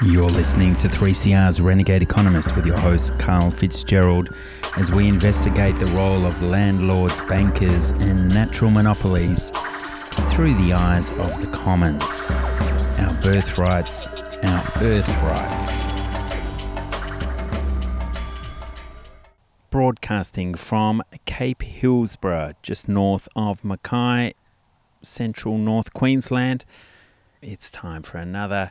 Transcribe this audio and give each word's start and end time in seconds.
You're 0.00 0.30
listening 0.30 0.76
to 0.76 0.88
3CR's 0.88 1.60
Renegade 1.60 2.02
Economist 2.02 2.54
with 2.54 2.64
your 2.64 2.78
host, 2.78 3.18
Karl 3.18 3.50
Fitzgerald, 3.50 4.32
as 4.76 4.92
we 4.92 5.08
investigate 5.08 5.74
the 5.74 5.86
role 5.86 6.24
of 6.24 6.40
landlords, 6.40 7.20
bankers, 7.22 7.90
and 7.90 8.28
natural 8.28 8.70
monopolies 8.70 9.40
through 10.30 10.54
the 10.54 10.72
eyes 10.72 11.10
of 11.10 11.40
the 11.40 11.48
commons. 11.48 12.30
Our 13.00 13.12
birthrights, 13.22 14.06
our 14.44 14.62
birthrights. 14.78 15.90
Broadcasting 19.72 20.54
from 20.54 21.02
Cape 21.26 21.62
Hillsborough, 21.62 22.52
just 22.62 22.88
north 22.88 23.28
of 23.34 23.64
Mackay, 23.64 24.34
central 25.02 25.58
North 25.58 25.92
Queensland. 25.92 26.64
It's 27.42 27.68
time 27.68 28.02
for 28.02 28.18
another 28.18 28.70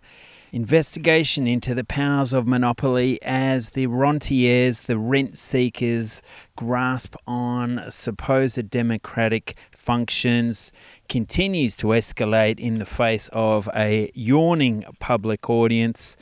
investigation 0.51 1.47
into 1.47 1.75
the 1.75 1.83
powers 1.83 2.33
of 2.33 2.47
monopoly 2.47 3.21
as 3.21 3.69
the 3.69 3.87
rentiers, 3.87 4.81
the 4.81 4.97
rent 4.97 5.37
seekers, 5.37 6.21
grasp 6.55 7.15
on 7.25 7.83
supposed 7.89 8.69
democratic 8.69 9.55
functions 9.71 10.71
continues 11.09 11.75
to 11.75 11.87
escalate 11.87 12.59
in 12.59 12.79
the 12.79 12.85
face 12.85 13.29
of 13.33 13.69
a 13.75 14.11
yawning 14.13 14.83
public 14.99 15.49
audience, 15.49 16.17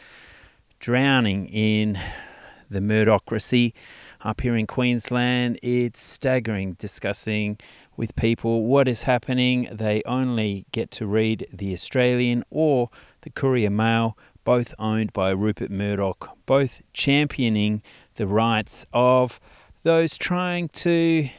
drowning 0.80 1.48
in 1.48 2.00
the 2.70 2.80
murderocracy. 2.80 3.74
Up 4.26 4.42
here 4.42 4.56
in 4.56 4.66
Queensland, 4.66 5.60
it's 5.62 6.02
staggering 6.02 6.74
discussing 6.80 7.60
with 7.96 8.16
people 8.16 8.64
what 8.64 8.88
is 8.88 9.04
happening. 9.04 9.70
They 9.72 10.02
only 10.08 10.66
get 10.72 10.90
to 10.92 11.06
read 11.06 11.46
The 11.54 11.74
Australian 11.74 12.44
or 12.50 12.90
the 13.22 13.30
Courier 13.30 13.70
Mail, 13.70 14.18
both 14.44 14.74
owned 14.80 15.14
by 15.14 15.30
Rupert 15.30 15.70
Murdoch, 15.70 16.36
both 16.48 16.82
championing 16.92 17.84
the 18.16 18.26
rights 18.26 18.84
of 18.94 19.40
those 19.84 20.18
trying 20.18 20.70
to 20.70 21.30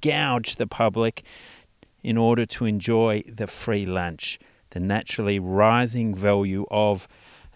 gouge 0.00 0.56
the 0.56 0.66
public 0.66 1.22
in 2.02 2.16
order 2.16 2.44
to 2.44 2.64
enjoy 2.64 3.22
the 3.32 3.46
free 3.46 3.86
lunch, 3.86 4.40
the 4.70 4.80
naturally 4.80 5.38
rising 5.38 6.12
value 6.12 6.66
of 6.72 7.06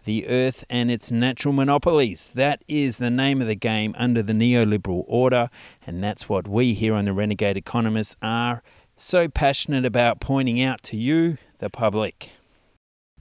the 0.05 0.27
earth 0.29 0.65
and 0.69 0.91
its 0.91 1.11
natural 1.11 1.53
monopolies. 1.53 2.31
That 2.35 2.63
is 2.69 2.99
the 2.99 3.11
name 3.11 3.41
of 3.41 3.49
the 3.49 3.55
game 3.55 3.95
under 3.99 4.23
the 4.23 4.33
neoliberal 4.33 5.05
order, 5.07 5.51
and 5.87 6.03
that's 6.03 6.29
what 6.29 6.49
we 6.49 6.75
here 6.75 6.95
on 6.95 7.05
the 7.05 7.13
Renegade 7.13 7.57
Economists 7.57 8.17
are 8.23 8.63
so 8.97 9.29
passionate 9.29 9.85
about 9.85 10.21
pointing 10.21 10.61
out 10.63 10.83
to 10.85 10.97
you, 10.97 11.39
the 11.59 11.71
public. 11.71 12.31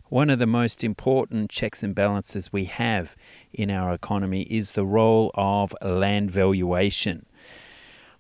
One 0.10 0.30
of 0.30 0.40
the 0.40 0.48
most 0.48 0.84
important 0.84 1.52
checks 1.52 1.84
and 1.84 1.94
balances 1.94 2.52
we 2.52 2.66
have 2.66 3.16
in 3.54 3.70
our 3.70 3.94
economy 3.94 4.42
is 4.44 4.72
the 4.72 4.86
role 4.86 5.32
of 5.36 5.76
land 5.84 6.32
valuation. 6.32 7.28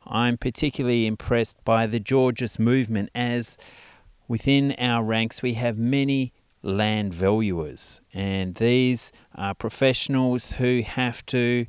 I'm 0.05 0.37
particularly 0.37 1.07
impressed 1.07 1.63
by 1.65 1.87
the 1.87 1.99
Georgist 1.99 2.59
movement 2.59 3.09
as 3.15 3.57
within 4.27 4.73
our 4.73 5.03
ranks 5.03 5.41
we 5.41 5.55
have 5.55 5.77
many 5.77 6.31
land 6.61 7.13
valuers, 7.13 8.01
and 8.13 8.55
these 8.55 9.11
are 9.35 9.53
professionals 9.53 10.53
who 10.53 10.81
have 10.81 11.25
to 11.27 11.65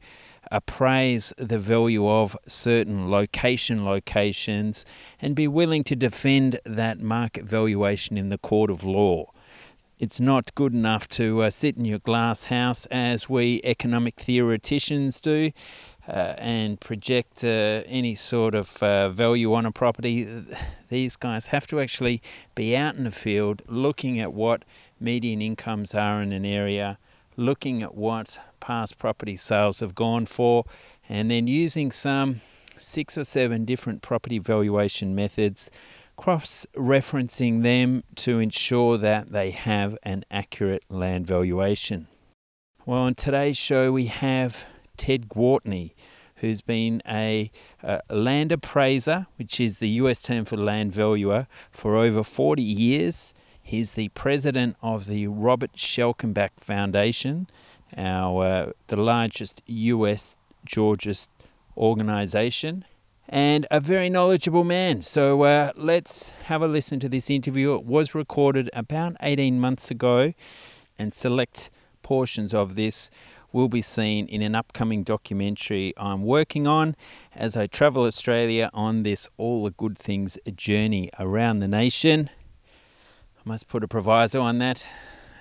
appraise 0.50 1.32
the 1.38 1.58
value 1.58 2.08
of 2.08 2.36
certain 2.48 3.10
location 3.10 3.84
locations 3.84 4.84
and 5.20 5.36
be 5.36 5.46
willing 5.46 5.84
to 5.84 5.94
defend 5.94 6.58
that 6.64 6.98
market 7.00 7.44
valuation 7.44 8.18
in 8.18 8.30
the 8.30 8.38
court 8.38 8.70
of 8.70 8.82
law. 8.82 9.30
It's 9.98 10.18
not 10.18 10.54
good 10.54 10.72
enough 10.72 11.06
to 11.08 11.42
uh, 11.42 11.50
sit 11.50 11.76
in 11.76 11.84
your 11.84 11.98
glass 11.98 12.44
house 12.44 12.86
as 12.86 13.28
we 13.28 13.60
economic 13.64 14.18
theoreticians 14.18 15.20
do 15.20 15.52
uh, 16.10 16.34
and 16.38 16.80
project 16.80 17.44
uh, 17.44 17.82
any 17.86 18.14
sort 18.16 18.54
of 18.54 18.82
uh, 18.82 19.08
value 19.10 19.54
on 19.54 19.64
a 19.64 19.70
property. 19.70 20.44
These 20.88 21.16
guys 21.16 21.46
have 21.46 21.66
to 21.68 21.80
actually 21.80 22.20
be 22.54 22.76
out 22.76 22.96
in 22.96 23.04
the 23.04 23.10
field 23.12 23.62
looking 23.68 24.18
at 24.18 24.32
what 24.32 24.64
median 24.98 25.40
incomes 25.40 25.94
are 25.94 26.20
in 26.20 26.32
an 26.32 26.44
area, 26.44 26.98
looking 27.36 27.82
at 27.82 27.94
what 27.94 28.40
past 28.58 28.98
property 28.98 29.36
sales 29.36 29.80
have 29.80 29.94
gone 29.94 30.26
for, 30.26 30.64
and 31.08 31.30
then 31.30 31.46
using 31.46 31.92
some 31.92 32.40
six 32.76 33.16
or 33.16 33.24
seven 33.24 33.64
different 33.64 34.02
property 34.02 34.38
valuation 34.38 35.14
methods 35.14 35.70
cross 36.16 36.66
referencing 36.76 37.62
them 37.62 38.04
to 38.14 38.40
ensure 38.40 38.98
that 38.98 39.32
they 39.32 39.50
have 39.52 39.96
an 40.02 40.22
accurate 40.30 40.84
land 40.90 41.26
valuation. 41.26 42.08
Well, 42.84 42.98
on 42.98 43.14
today's 43.14 43.56
show, 43.56 43.92
we 43.92 44.06
have 44.06 44.66
Ted 45.00 45.30
Gwartney, 45.30 45.92
who's 46.36 46.60
been 46.60 47.00
a, 47.08 47.50
a, 47.82 48.02
land 48.10 48.52
appraiser, 48.52 49.28
which 49.36 49.58
is 49.58 49.78
the 49.78 49.88
US 50.02 50.20
term 50.20 50.44
for 50.44 50.58
land 50.58 50.92
valuer, 50.92 51.46
for 51.70 51.96
over 51.96 52.22
40 52.22 52.62
years. 52.62 53.32
He's 53.62 53.94
the 53.94 54.10
president 54.10 54.76
of 54.82 55.06
the 55.06 55.26
Robert 55.26 55.72
Schalkenbach 55.74 56.50
Foundation, 56.58 57.46
our 57.96 58.44
uh, 58.44 58.72
the 58.88 58.96
largest 58.96 59.62
US 59.64 60.36
Georgist 60.66 61.30
organization 61.78 62.84
and 63.26 63.66
a 63.70 63.80
very 63.80 64.10
knowledgeable 64.10 64.64
man. 64.64 65.00
So 65.00 65.44
uh, 65.44 65.72
let's 65.76 66.28
have 66.44 66.60
a 66.60 66.68
listen 66.68 67.00
to 67.00 67.08
this 67.08 67.30
interview. 67.30 67.74
It 67.74 67.84
was 67.84 68.14
recorded 68.14 68.68
about 68.74 69.16
18 69.22 69.58
months 69.58 69.90
ago, 69.90 70.34
and 70.98 71.14
select 71.14 71.70
portions 72.02 72.52
of 72.52 72.74
this 72.74 73.08
will 73.52 73.68
be 73.68 73.82
seen 73.82 74.26
in 74.26 74.42
an 74.42 74.54
upcoming 74.54 75.02
documentary 75.02 75.92
I'm 75.96 76.22
working 76.22 76.66
on 76.66 76.96
as 77.34 77.56
I 77.56 77.66
travel 77.66 78.04
Australia 78.04 78.70
on 78.72 79.02
this 79.02 79.28
All 79.36 79.64
the 79.64 79.70
Good 79.70 79.98
Things 79.98 80.38
journey 80.54 81.10
around 81.18 81.60
the 81.60 81.68
nation. 81.68 82.30
I 83.38 83.42
must 83.44 83.68
put 83.68 83.82
a 83.82 83.88
proviso 83.88 84.40
on 84.40 84.58
that 84.58 84.86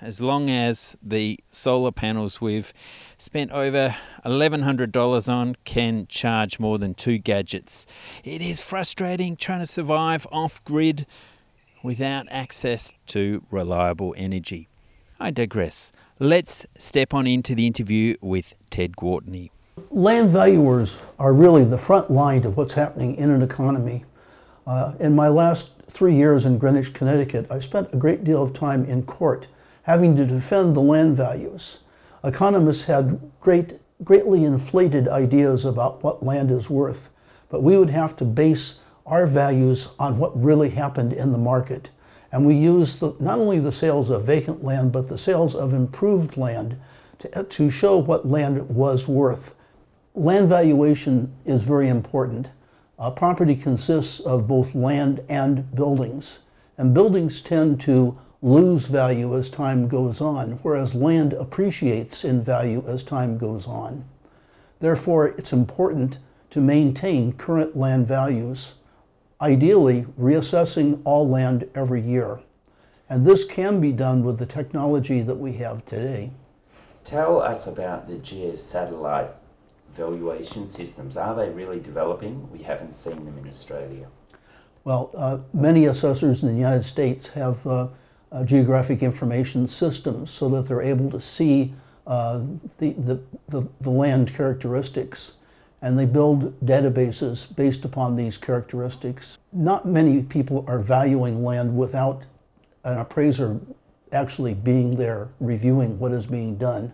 as 0.00 0.20
long 0.20 0.48
as 0.48 0.96
the 1.02 1.38
solar 1.48 1.92
panels 1.92 2.40
we've 2.40 2.72
spent 3.18 3.50
over 3.52 3.94
$1,100 4.24 5.28
on 5.28 5.56
can 5.64 6.06
charge 6.06 6.58
more 6.58 6.78
than 6.78 6.94
two 6.94 7.18
gadgets. 7.18 7.86
It 8.24 8.40
is 8.40 8.60
frustrating 8.60 9.36
trying 9.36 9.60
to 9.60 9.66
survive 9.66 10.26
off 10.32 10.64
grid 10.64 11.06
without 11.82 12.26
access 12.30 12.92
to 13.08 13.44
reliable 13.50 14.14
energy. 14.16 14.68
I 15.18 15.30
digress. 15.30 15.92
Let's 16.22 16.66
step 16.76 17.14
on 17.14 17.26
into 17.26 17.54
the 17.54 17.66
interview 17.66 18.14
with 18.20 18.54
Ted 18.68 18.94
Gwartney. 18.94 19.48
Land 19.90 20.28
valuers 20.28 20.98
are 21.18 21.32
really 21.32 21.64
the 21.64 21.78
front 21.78 22.10
line 22.10 22.44
of 22.44 22.58
what's 22.58 22.74
happening 22.74 23.14
in 23.14 23.30
an 23.30 23.40
economy. 23.40 24.04
Uh, 24.66 24.92
in 25.00 25.14
my 25.14 25.28
last 25.28 25.80
three 25.88 26.14
years 26.14 26.44
in 26.44 26.58
Greenwich, 26.58 26.92
Connecticut, 26.92 27.50
I 27.50 27.58
spent 27.58 27.94
a 27.94 27.96
great 27.96 28.22
deal 28.22 28.42
of 28.42 28.52
time 28.52 28.84
in 28.84 29.04
court 29.04 29.48
having 29.84 30.14
to 30.16 30.26
defend 30.26 30.76
the 30.76 30.82
land 30.82 31.16
values. 31.16 31.78
Economists 32.22 32.84
had 32.84 33.18
great, 33.40 33.80
greatly 34.04 34.44
inflated 34.44 35.08
ideas 35.08 35.64
about 35.64 36.04
what 36.04 36.22
land 36.22 36.50
is 36.50 36.68
worth, 36.68 37.08
but 37.48 37.62
we 37.62 37.78
would 37.78 37.88
have 37.88 38.14
to 38.16 38.26
base 38.26 38.80
our 39.06 39.26
values 39.26 39.94
on 39.98 40.18
what 40.18 40.38
really 40.38 40.68
happened 40.68 41.14
in 41.14 41.32
the 41.32 41.38
market. 41.38 41.88
And 42.32 42.46
we 42.46 42.54
used 42.54 43.00
the, 43.00 43.14
not 43.18 43.38
only 43.38 43.58
the 43.58 43.72
sales 43.72 44.10
of 44.10 44.24
vacant 44.24 44.62
land, 44.62 44.92
but 44.92 45.08
the 45.08 45.18
sales 45.18 45.54
of 45.54 45.72
improved 45.72 46.36
land 46.36 46.80
to, 47.18 47.42
to 47.42 47.70
show 47.70 47.98
what 47.98 48.26
land 48.26 48.68
was 48.68 49.08
worth. 49.08 49.54
Land 50.14 50.48
valuation 50.48 51.32
is 51.44 51.62
very 51.62 51.88
important. 51.88 52.48
Property 53.16 53.56
consists 53.56 54.20
of 54.20 54.46
both 54.46 54.74
land 54.74 55.22
and 55.28 55.74
buildings, 55.74 56.40
and 56.76 56.92
buildings 56.92 57.40
tend 57.40 57.80
to 57.80 58.18
lose 58.42 58.84
value 58.84 59.34
as 59.36 59.48
time 59.48 59.88
goes 59.88 60.20
on, 60.20 60.58
whereas 60.62 60.94
land 60.94 61.32
appreciates 61.32 62.24
in 62.24 62.42
value 62.42 62.84
as 62.86 63.02
time 63.02 63.38
goes 63.38 63.66
on. 63.66 64.04
Therefore, 64.80 65.28
it's 65.28 65.52
important 65.52 66.18
to 66.50 66.60
maintain 66.60 67.32
current 67.32 67.76
land 67.76 68.06
values, 68.06 68.74
ideally 69.40 70.06
reassessing 70.18 71.00
all 71.04 71.28
land 71.28 71.68
every 71.74 72.00
year. 72.00 72.40
And 73.08 73.26
this 73.26 73.44
can 73.44 73.80
be 73.80 73.92
done 73.92 74.24
with 74.24 74.38
the 74.38 74.46
technology 74.46 75.22
that 75.22 75.36
we 75.36 75.54
have 75.54 75.84
today. 75.84 76.30
Tell 77.02 77.40
us 77.40 77.66
about 77.66 78.06
the 78.06 78.14
geosatellite 78.14 79.32
valuation 79.92 80.68
systems. 80.68 81.16
Are 81.16 81.34
they 81.34 81.50
really 81.50 81.80
developing? 81.80 82.50
We 82.52 82.62
haven't 82.62 82.94
seen 82.94 83.24
them 83.24 83.36
in 83.38 83.48
Australia. 83.48 84.06
Well, 84.84 85.10
uh, 85.14 85.38
many 85.52 85.86
assessors 85.86 86.42
in 86.42 86.48
the 86.48 86.54
United 86.54 86.84
States 86.84 87.28
have 87.30 87.66
uh, 87.66 87.88
uh, 88.32 88.44
geographic 88.44 89.02
information 89.02 89.68
systems 89.68 90.30
so 90.30 90.48
that 90.50 90.66
they're 90.66 90.82
able 90.82 91.10
to 91.10 91.20
see 91.20 91.74
uh, 92.06 92.42
the, 92.78 92.92
the, 92.92 93.20
the, 93.48 93.68
the, 93.80 93.90
land 93.90 94.34
characteristics. 94.34 95.32
And 95.82 95.98
they 95.98 96.06
build 96.06 96.60
databases 96.60 97.54
based 97.56 97.84
upon 97.84 98.16
these 98.16 98.36
characteristics. 98.36 99.38
Not 99.52 99.86
many 99.86 100.22
people 100.22 100.64
are 100.68 100.78
valuing 100.78 101.42
land 101.42 101.76
without 101.76 102.22
an 102.84 102.98
appraiser 102.98 103.60
actually 104.12 104.54
being 104.54 104.96
there 104.96 105.28
reviewing 105.38 105.98
what 105.98 106.12
is 106.12 106.26
being 106.26 106.56
done. 106.56 106.92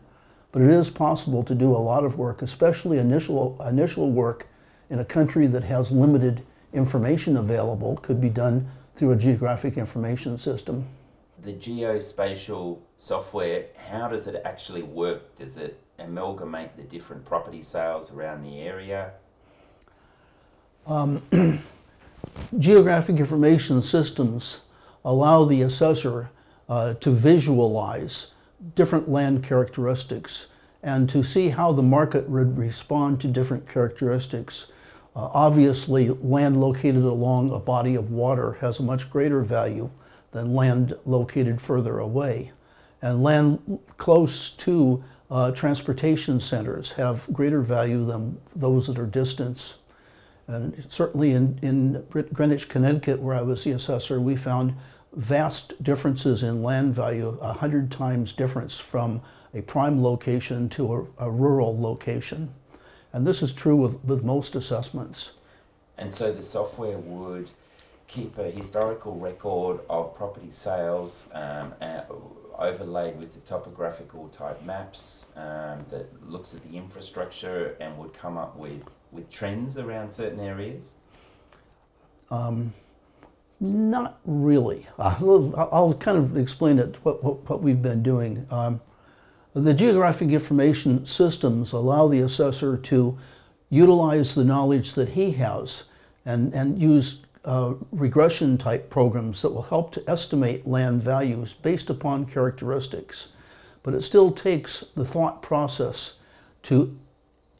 But 0.52 0.62
it 0.62 0.70
is 0.70 0.88
possible 0.90 1.42
to 1.44 1.54
do 1.54 1.70
a 1.72 1.78
lot 1.78 2.04
of 2.04 2.18
work, 2.18 2.42
especially 2.42 2.98
initial, 2.98 3.60
initial 3.66 4.10
work 4.10 4.46
in 4.88 5.00
a 5.00 5.04
country 5.04 5.46
that 5.48 5.64
has 5.64 5.90
limited 5.90 6.42
information 6.72 7.36
available, 7.36 7.96
could 7.98 8.20
be 8.20 8.28
done 8.28 8.70
through 8.94 9.12
a 9.12 9.16
geographic 9.16 9.76
information 9.76 10.38
system. 10.38 10.86
The 11.42 11.52
geospatial 11.52 12.78
software, 12.96 13.66
how 13.76 14.08
does 14.08 14.26
it 14.26 14.40
actually 14.44 14.82
work? 14.82 15.36
Does 15.36 15.56
it 15.56 15.80
amalgamate 15.98 16.76
the 16.76 16.82
different 16.82 17.24
property 17.24 17.62
sales 17.62 18.12
around 18.12 18.42
the 18.42 18.60
area? 18.60 19.12
Um, 20.86 21.22
geographic 22.58 23.16
information 23.16 23.82
systems 23.82 24.60
allow 25.04 25.44
the 25.44 25.62
assessor 25.62 26.30
uh, 26.68 26.94
to 26.94 27.10
visualize 27.10 28.32
different 28.74 29.08
land 29.08 29.44
characteristics 29.44 30.46
and 30.82 31.08
to 31.08 31.22
see 31.22 31.48
how 31.48 31.72
the 31.72 31.82
market 31.82 32.28
would 32.28 32.56
respond 32.56 33.20
to 33.20 33.28
different 33.28 33.68
characteristics. 33.68 34.66
Uh, 35.14 35.30
obviously, 35.32 36.08
land 36.08 36.60
located 36.60 37.02
along 37.02 37.50
a 37.50 37.58
body 37.58 37.94
of 37.94 38.10
water 38.10 38.52
has 38.60 38.78
a 38.78 38.82
much 38.82 39.10
greater 39.10 39.42
value 39.42 39.90
than 40.32 40.54
land 40.54 40.96
located 41.04 41.60
further 41.60 41.98
away. 41.98 42.52
And 43.02 43.22
land 43.22 43.80
close 43.96 44.50
to 44.50 45.02
uh, 45.30 45.50
transportation 45.50 46.40
centers 46.40 46.92
have 46.92 47.26
greater 47.32 47.60
value 47.60 48.04
than 48.04 48.40
those 48.54 48.86
that 48.86 48.98
are 48.98 49.06
distant. 49.06 49.76
And 50.46 50.86
certainly 50.88 51.32
in, 51.32 51.58
in 51.62 52.04
Greenwich, 52.10 52.68
Connecticut, 52.68 53.20
where 53.20 53.34
I 53.34 53.42
was 53.42 53.64
the 53.64 53.72
assessor, 53.72 54.20
we 54.20 54.36
found 54.36 54.74
vast 55.12 55.82
differences 55.82 56.42
in 56.42 56.62
land 56.62 56.94
value, 56.94 57.38
a 57.40 57.54
hundred 57.54 57.90
times 57.90 58.32
difference 58.32 58.78
from 58.78 59.20
a 59.54 59.62
prime 59.62 60.02
location 60.02 60.68
to 60.68 61.08
a, 61.18 61.26
a, 61.26 61.30
rural 61.30 61.80
location. 61.80 62.52
And 63.12 63.26
this 63.26 63.42
is 63.42 63.52
true 63.52 63.76
with, 63.76 64.04
with 64.04 64.22
most 64.22 64.54
assessments. 64.54 65.32
And 65.96 66.12
so 66.12 66.30
the 66.30 66.42
software 66.42 66.98
would 66.98 67.50
keep 68.06 68.36
a 68.38 68.50
historical 68.50 69.16
record 69.18 69.80
of 69.88 70.14
property 70.14 70.50
sales 70.50 71.28
um, 71.32 71.72
overlaid 72.58 73.18
with 73.18 73.32
the 73.32 73.40
topographical 73.40 74.28
type 74.28 74.62
maps 74.64 75.26
um, 75.36 75.84
that 75.90 76.06
looks 76.28 76.54
at 76.54 76.62
the 76.70 76.76
infrastructure 76.76 77.76
and 77.80 77.96
would 77.98 78.12
come 78.14 78.36
up 78.36 78.56
with, 78.56 78.82
with 79.12 79.28
trends 79.30 79.78
around 79.78 80.10
certain 80.10 80.40
areas? 80.40 80.92
Um, 82.30 82.72
not 83.60 84.18
really. 84.24 84.86
Uh, 84.98 85.16
I'll 85.72 85.94
kind 85.94 86.18
of 86.18 86.36
explain 86.36 86.78
it, 86.78 86.96
what, 87.02 87.22
what, 87.22 87.48
what 87.48 87.62
we've 87.62 87.80
been 87.80 88.02
doing. 88.02 88.46
Um, 88.50 88.80
the 89.54 89.72
geographic 89.72 90.30
information 90.30 91.06
systems 91.06 91.72
allow 91.72 92.08
the 92.08 92.20
assessor 92.20 92.76
to 92.76 93.18
utilize 93.70 94.34
the 94.34 94.44
knowledge 94.44 94.92
that 94.92 95.10
he 95.10 95.32
has 95.32 95.84
and, 96.26 96.52
and 96.52 96.80
use 96.80 97.24
uh, 97.46 97.74
regression 97.92 98.58
type 98.58 98.90
programs 98.90 99.40
that 99.40 99.54
will 99.54 99.62
help 99.62 99.92
to 99.92 100.10
estimate 100.10 100.66
land 100.66 101.02
values 101.02 101.54
based 101.54 101.88
upon 101.88 102.26
characteristics. 102.26 103.28
But 103.82 103.94
it 103.94 104.02
still 104.02 104.32
takes 104.32 104.80
the 104.80 105.04
thought 105.04 105.42
process 105.42 106.14
to 106.64 106.98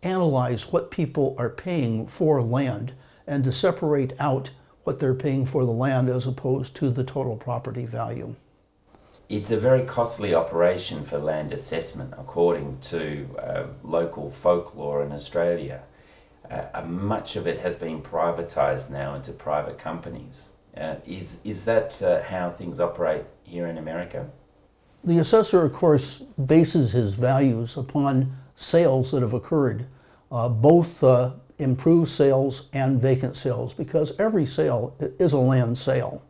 analyze 0.03 0.73
what 0.73 0.91
people 0.91 1.37
are 1.38 1.49
paying 1.49 2.06
for 2.06 2.43
land 2.43 2.93
and 3.27 3.44
to 3.44 3.53
separate 3.53 4.12
out 4.19 4.50
what 4.85 4.99
they're 4.99 5.15
paying 5.15 5.47
for 5.47 5.65
the 5.65 5.73
land 5.73 6.09
as 6.09 6.27
opposed 6.27 6.75
to 6.77 6.91
the 6.91 7.05
total 7.05 7.37
property 7.37 7.87
value. 7.87 8.35
It's 9.29 9.50
a 9.50 9.56
very 9.56 9.83
costly 9.83 10.35
operation 10.35 11.05
for 11.05 11.19
land 11.19 11.53
assessment, 11.53 12.15
according 12.17 12.79
to 12.83 13.29
uh, 13.38 13.65
local 13.83 14.31
folklore 14.31 15.05
in 15.05 15.11
Australia. 15.11 15.83
Uh, 16.51 16.83
much 16.83 17.37
of 17.37 17.47
it 17.47 17.61
has 17.61 17.75
been 17.75 18.03
privatised 18.03 18.91
now 18.91 19.15
into 19.15 19.33
private 19.33 19.79
companies. 19.79 20.53
Uh, 20.77 20.97
is, 21.07 21.41
is 21.45 21.65
that 21.65 22.01
uh, 22.03 22.23
how 22.23 22.51
things 22.51 22.79
operate 22.81 23.25
here 23.45 23.67
in 23.67 23.79
America? 23.79 24.29
The 25.03 25.19
assessor, 25.19 25.65
of 25.65 25.73
course, 25.73 26.19
bases 26.19 26.93
his 26.93 27.15
values 27.15 27.77
upon 27.77 28.37
sales 28.57 29.13
that 29.13 29.23
have 29.23 29.33
occurred, 29.33 29.87
uh, 30.31 30.49
both 30.49 31.03
uh, 31.03 31.33
improve 31.59 32.09
sales 32.09 32.69
and 32.73 33.01
vacant 33.01 33.37
sales 33.37 33.73
because 33.73 34.19
every 34.19 34.45
sale 34.45 34.95
is 35.19 35.33
a 35.33 35.39
land 35.39 35.79
sale. 35.79 36.23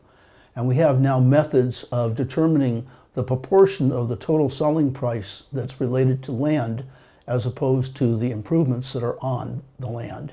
And 0.55 0.69
we 0.69 0.77
have 0.77 1.01
now 1.01 1.19
methods 1.21 1.85
of 1.85 2.15
determining 2.15 2.87
the 3.15 3.25
proportion 3.25 3.93
of 3.93 4.09
the 4.09 4.17
total 4.17 4.49
selling 4.49 4.93
price 4.93 5.45
that's 5.53 5.81
related 5.81 6.23
to 6.25 6.33
land 6.33 6.85
as 7.27 7.47
opposed 7.47 7.97
to 7.97 8.17
the 8.17 8.31
improvements 8.31 8.93
that 8.93 9.03
are 9.03 9.19
on 9.23 9.63
the 9.79 9.89
land. 9.89 10.33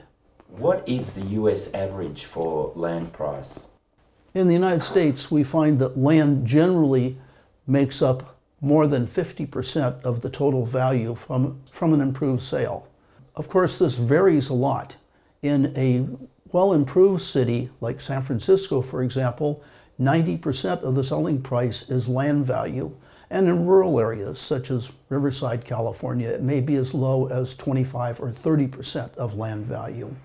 What 0.49 0.87
is 0.87 1.13
the 1.13 1.25
US 1.41 1.73
average 1.73 2.25
for 2.25 2.71
land 2.75 3.11
price? 3.13 3.69
In 4.33 4.47
the 4.47 4.53
United 4.53 4.83
States, 4.83 5.31
we 5.31 5.43
find 5.43 5.79
that 5.79 5.97
land 5.97 6.45
generally 6.45 7.17
makes 7.67 8.01
up 8.01 8.37
more 8.61 8.87
than 8.87 9.05
50% 9.05 10.01
of 10.03 10.21
the 10.21 10.29
total 10.29 10.65
value 10.65 11.15
from, 11.15 11.59
from 11.69 11.93
an 11.93 12.01
improved 12.01 12.41
sale. 12.41 12.87
Of 13.35 13.49
course, 13.49 13.79
this 13.79 13.97
varies 13.97 14.49
a 14.49 14.53
lot. 14.53 14.95
In 15.41 15.73
a 15.75 16.07
well 16.51 16.71
improved 16.73 17.21
city 17.21 17.69
like 17.81 17.99
San 17.99 18.21
Francisco, 18.21 18.81
for 18.81 19.03
example, 19.03 19.63
90% 19.99 20.83
of 20.83 20.95
the 20.95 21.03
selling 21.03 21.41
price 21.41 21.89
is 21.89 22.07
land 22.07 22.45
value. 22.45 22.95
And 23.33 23.47
in 23.47 23.65
rural 23.65 23.99
areas 23.99 24.37
such 24.37 24.69
as 24.69 24.91
Riverside, 25.09 25.65
California, 25.65 26.29
it 26.29 26.43
may 26.43 26.61
be 26.61 26.75
as 26.75 26.93
low 26.93 27.25
as 27.29 27.55
25 27.55 28.19
or 28.19 28.27
30% 28.27 29.15
of 29.15 29.33
land 29.33 29.65
value. 29.65 30.15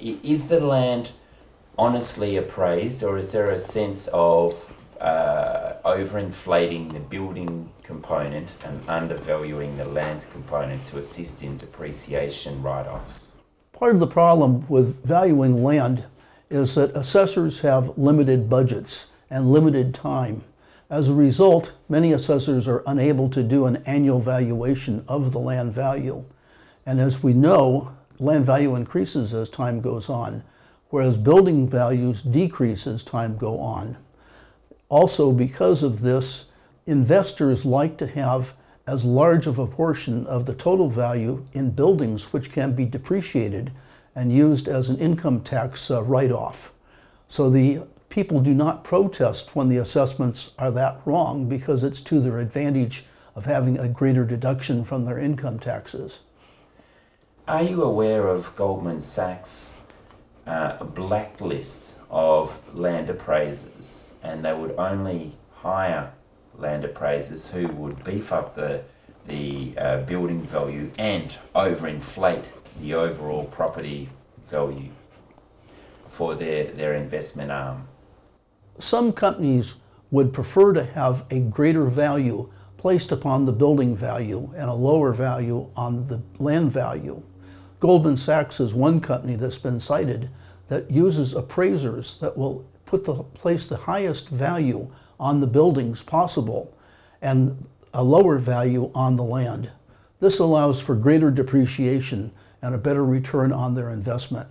Is 0.00 0.48
the 0.48 0.58
land 0.58 1.12
honestly 1.78 2.36
appraised, 2.36 3.04
or 3.04 3.18
is 3.18 3.30
there 3.30 3.50
a 3.50 3.58
sense 3.58 4.08
of 4.12 4.74
uh, 5.00 5.74
overinflating 5.84 6.92
the 6.92 6.98
building 6.98 7.70
component 7.84 8.48
and 8.64 8.82
undervaluing 8.88 9.76
the 9.76 9.84
land 9.84 10.26
component 10.32 10.84
to 10.86 10.98
assist 10.98 11.44
in 11.44 11.56
depreciation 11.56 12.60
write 12.64 12.88
offs? 12.88 13.36
Part 13.70 13.94
of 13.94 14.00
the 14.00 14.08
problem 14.08 14.66
with 14.68 15.04
valuing 15.04 15.62
land 15.62 16.02
is 16.50 16.74
that 16.74 16.96
assessors 16.96 17.60
have 17.60 17.96
limited 17.96 18.50
budgets 18.50 19.06
and 19.30 19.52
limited 19.52 19.94
time. 19.94 20.42
As 20.90 21.08
a 21.08 21.14
result, 21.14 21.70
many 21.88 22.12
assessors 22.12 22.66
are 22.66 22.82
unable 22.84 23.28
to 23.30 23.44
do 23.44 23.66
an 23.66 23.76
annual 23.86 24.18
valuation 24.18 25.04
of 25.06 25.30
the 25.30 25.38
land 25.38 25.72
value. 25.72 26.24
And 26.84 27.00
as 27.00 27.22
we 27.22 27.32
know, 27.32 27.92
land 28.18 28.44
value 28.44 28.74
increases 28.74 29.32
as 29.32 29.48
time 29.48 29.80
goes 29.80 30.08
on, 30.08 30.42
whereas 30.88 31.16
building 31.16 31.68
values 31.68 32.22
decrease 32.22 32.88
as 32.88 33.04
time 33.04 33.36
go 33.36 33.60
on. 33.60 33.98
Also, 34.88 35.30
because 35.30 35.84
of 35.84 36.00
this, 36.00 36.46
investors 36.86 37.64
like 37.64 37.96
to 37.98 38.08
have 38.08 38.54
as 38.84 39.04
large 39.04 39.46
of 39.46 39.60
a 39.60 39.68
portion 39.68 40.26
of 40.26 40.46
the 40.46 40.54
total 40.54 40.90
value 40.90 41.46
in 41.52 41.70
buildings 41.70 42.32
which 42.32 42.50
can 42.50 42.74
be 42.74 42.84
depreciated 42.84 43.70
and 44.16 44.32
used 44.32 44.66
as 44.66 44.88
an 44.88 44.98
income 44.98 45.40
tax 45.40 45.88
uh, 45.88 46.02
write 46.02 46.32
off. 46.32 46.72
So 47.28 47.48
the 47.48 47.82
people 48.10 48.40
do 48.40 48.52
not 48.52 48.84
protest 48.84 49.56
when 49.56 49.68
the 49.68 49.78
assessments 49.78 50.50
are 50.58 50.70
that 50.72 51.00
wrong 51.06 51.48
because 51.48 51.82
it's 51.82 52.00
to 52.02 52.20
their 52.20 52.38
advantage 52.38 53.06
of 53.34 53.46
having 53.46 53.78
a 53.78 53.88
greater 53.88 54.24
deduction 54.24 54.84
from 54.84 55.06
their 55.06 55.18
income 55.18 55.58
taxes. 55.58 56.20
Are 57.48 57.62
you 57.62 57.82
aware 57.82 58.28
of 58.28 58.54
Goldman 58.56 59.00
Sachs' 59.00 59.80
uh, 60.46 60.84
blacklist 60.84 61.94
of 62.10 62.60
land 62.76 63.08
appraisers 63.08 64.12
and 64.22 64.44
they 64.44 64.52
would 64.52 64.74
only 64.76 65.36
hire 65.54 66.12
land 66.58 66.84
appraisers 66.84 67.48
who 67.48 67.68
would 67.68 68.04
beef 68.04 68.32
up 68.32 68.54
the 68.56 68.82
the 69.26 69.74
uh, 69.78 69.98
building 70.02 70.42
value 70.42 70.90
and 70.98 71.34
overinflate 71.54 72.46
the 72.80 72.94
overall 72.94 73.44
property 73.44 74.08
value 74.48 74.90
for 76.08 76.34
their, 76.34 76.64
their 76.64 76.94
investment 76.94 77.50
arm. 77.50 77.86
Some 78.80 79.12
companies 79.12 79.74
would 80.10 80.32
prefer 80.32 80.72
to 80.72 80.84
have 80.84 81.24
a 81.30 81.38
greater 81.40 81.84
value 81.84 82.50
placed 82.76 83.12
upon 83.12 83.44
the 83.44 83.52
building 83.52 83.94
value 83.94 84.50
and 84.56 84.70
a 84.70 84.74
lower 84.74 85.12
value 85.12 85.68
on 85.76 86.06
the 86.06 86.22
land 86.38 86.72
value. 86.72 87.22
Goldman 87.78 88.16
Sachs 88.16 88.58
is 88.58 88.74
one 88.74 89.00
company 89.00 89.36
that's 89.36 89.58
been 89.58 89.80
cited 89.80 90.30
that 90.68 90.90
uses 90.90 91.34
appraisers 91.34 92.16
that 92.18 92.36
will 92.36 92.64
put 92.86 93.04
the 93.04 93.22
place 93.22 93.66
the 93.66 93.76
highest 93.76 94.28
value 94.28 94.90
on 95.18 95.40
the 95.40 95.46
buildings 95.46 96.02
possible 96.02 96.74
and 97.20 97.68
a 97.92 98.02
lower 98.02 98.38
value 98.38 98.90
on 98.94 99.16
the 99.16 99.22
land. 99.22 99.70
This 100.20 100.38
allows 100.38 100.80
for 100.80 100.94
greater 100.94 101.30
depreciation 101.30 102.32
and 102.62 102.74
a 102.74 102.78
better 102.78 103.04
return 103.04 103.52
on 103.52 103.74
their 103.74 103.90
investment. 103.90 104.48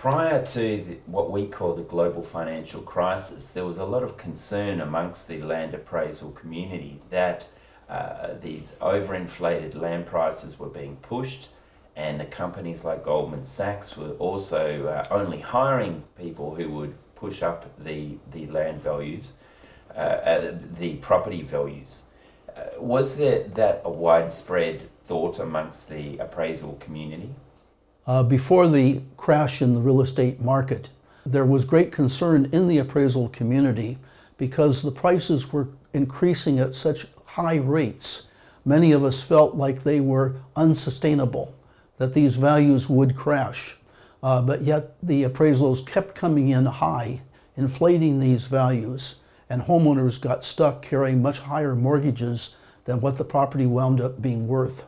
Prior 0.00 0.42
to 0.46 0.58
the, 0.82 0.96
what 1.04 1.30
we 1.30 1.44
call 1.44 1.74
the 1.74 1.82
global 1.82 2.22
financial 2.22 2.80
crisis, 2.80 3.50
there 3.50 3.66
was 3.66 3.76
a 3.76 3.84
lot 3.84 4.02
of 4.02 4.16
concern 4.16 4.80
amongst 4.80 5.28
the 5.28 5.42
land 5.42 5.74
appraisal 5.74 6.30
community 6.30 7.02
that 7.10 7.46
uh, 7.86 8.28
these 8.40 8.76
overinflated 8.80 9.74
land 9.74 10.06
prices 10.06 10.58
were 10.58 10.70
being 10.70 10.96
pushed, 11.02 11.50
and 11.96 12.18
the 12.18 12.24
companies 12.24 12.82
like 12.82 13.04
Goldman 13.04 13.42
Sachs 13.42 13.94
were 13.94 14.12
also 14.12 14.86
uh, 14.86 15.06
only 15.10 15.40
hiring 15.40 16.04
people 16.16 16.54
who 16.54 16.70
would 16.70 16.94
push 17.14 17.42
up 17.42 17.66
the, 17.78 18.16
the 18.32 18.46
land 18.46 18.80
values, 18.80 19.34
uh, 19.94 19.98
uh 19.98 20.58
the 20.78 20.94
property 20.94 21.42
values. 21.42 22.04
Uh, 22.56 22.62
was 22.78 23.18
there 23.18 23.42
that 23.48 23.82
a 23.84 23.90
widespread 23.90 24.88
thought 25.04 25.38
amongst 25.38 25.90
the 25.90 26.16
appraisal 26.16 26.78
community? 26.80 27.34
Uh, 28.06 28.22
before 28.22 28.66
the 28.66 29.00
crash 29.16 29.60
in 29.60 29.74
the 29.74 29.80
real 29.80 30.00
estate 30.00 30.40
market, 30.40 30.88
there 31.26 31.44
was 31.44 31.64
great 31.64 31.92
concern 31.92 32.48
in 32.52 32.66
the 32.66 32.78
appraisal 32.78 33.28
community 33.28 33.98
because 34.38 34.82
the 34.82 34.90
prices 34.90 35.52
were 35.52 35.68
increasing 35.92 36.58
at 36.58 36.74
such 36.74 37.06
high 37.26 37.56
rates. 37.56 38.26
Many 38.64 38.92
of 38.92 39.04
us 39.04 39.22
felt 39.22 39.54
like 39.54 39.82
they 39.82 40.00
were 40.00 40.36
unsustainable, 40.56 41.54
that 41.98 42.14
these 42.14 42.36
values 42.36 42.88
would 42.88 43.16
crash. 43.16 43.76
Uh, 44.22 44.42
but 44.42 44.62
yet 44.62 44.94
the 45.02 45.24
appraisals 45.24 45.86
kept 45.86 46.14
coming 46.14 46.48
in 46.48 46.66
high, 46.66 47.20
inflating 47.56 48.18
these 48.18 48.46
values, 48.46 49.16
and 49.48 49.62
homeowners 49.62 50.20
got 50.20 50.44
stuck 50.44 50.82
carrying 50.82 51.22
much 51.22 51.40
higher 51.40 51.74
mortgages 51.74 52.54
than 52.84 53.00
what 53.00 53.18
the 53.18 53.24
property 53.24 53.66
wound 53.66 54.00
up 54.00 54.20
being 54.20 54.46
worth. 54.46 54.84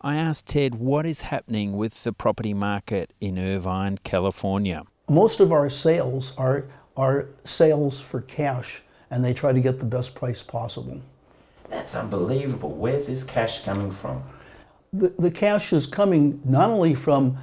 I 0.00 0.14
asked 0.14 0.46
Ted 0.46 0.76
what 0.76 1.06
is 1.06 1.22
happening 1.22 1.76
with 1.76 2.04
the 2.04 2.12
property 2.12 2.54
market 2.54 3.10
in 3.20 3.36
Irvine, 3.36 3.98
California. 4.04 4.84
Most 5.08 5.40
of 5.40 5.50
our 5.50 5.68
sales 5.68 6.34
are, 6.38 6.66
are 6.96 7.26
sales 7.42 8.00
for 8.00 8.20
cash, 8.20 8.82
and 9.10 9.24
they 9.24 9.34
try 9.34 9.52
to 9.52 9.58
get 9.58 9.80
the 9.80 9.84
best 9.84 10.14
price 10.14 10.40
possible. 10.40 11.00
That's 11.68 11.96
unbelievable. 11.96 12.70
Where's 12.70 13.08
this 13.08 13.24
cash 13.24 13.64
coming 13.64 13.90
from? 13.90 14.22
The, 14.92 15.12
the 15.18 15.32
cash 15.32 15.72
is 15.72 15.86
coming 15.86 16.40
not 16.44 16.70
only 16.70 16.94
from 16.94 17.38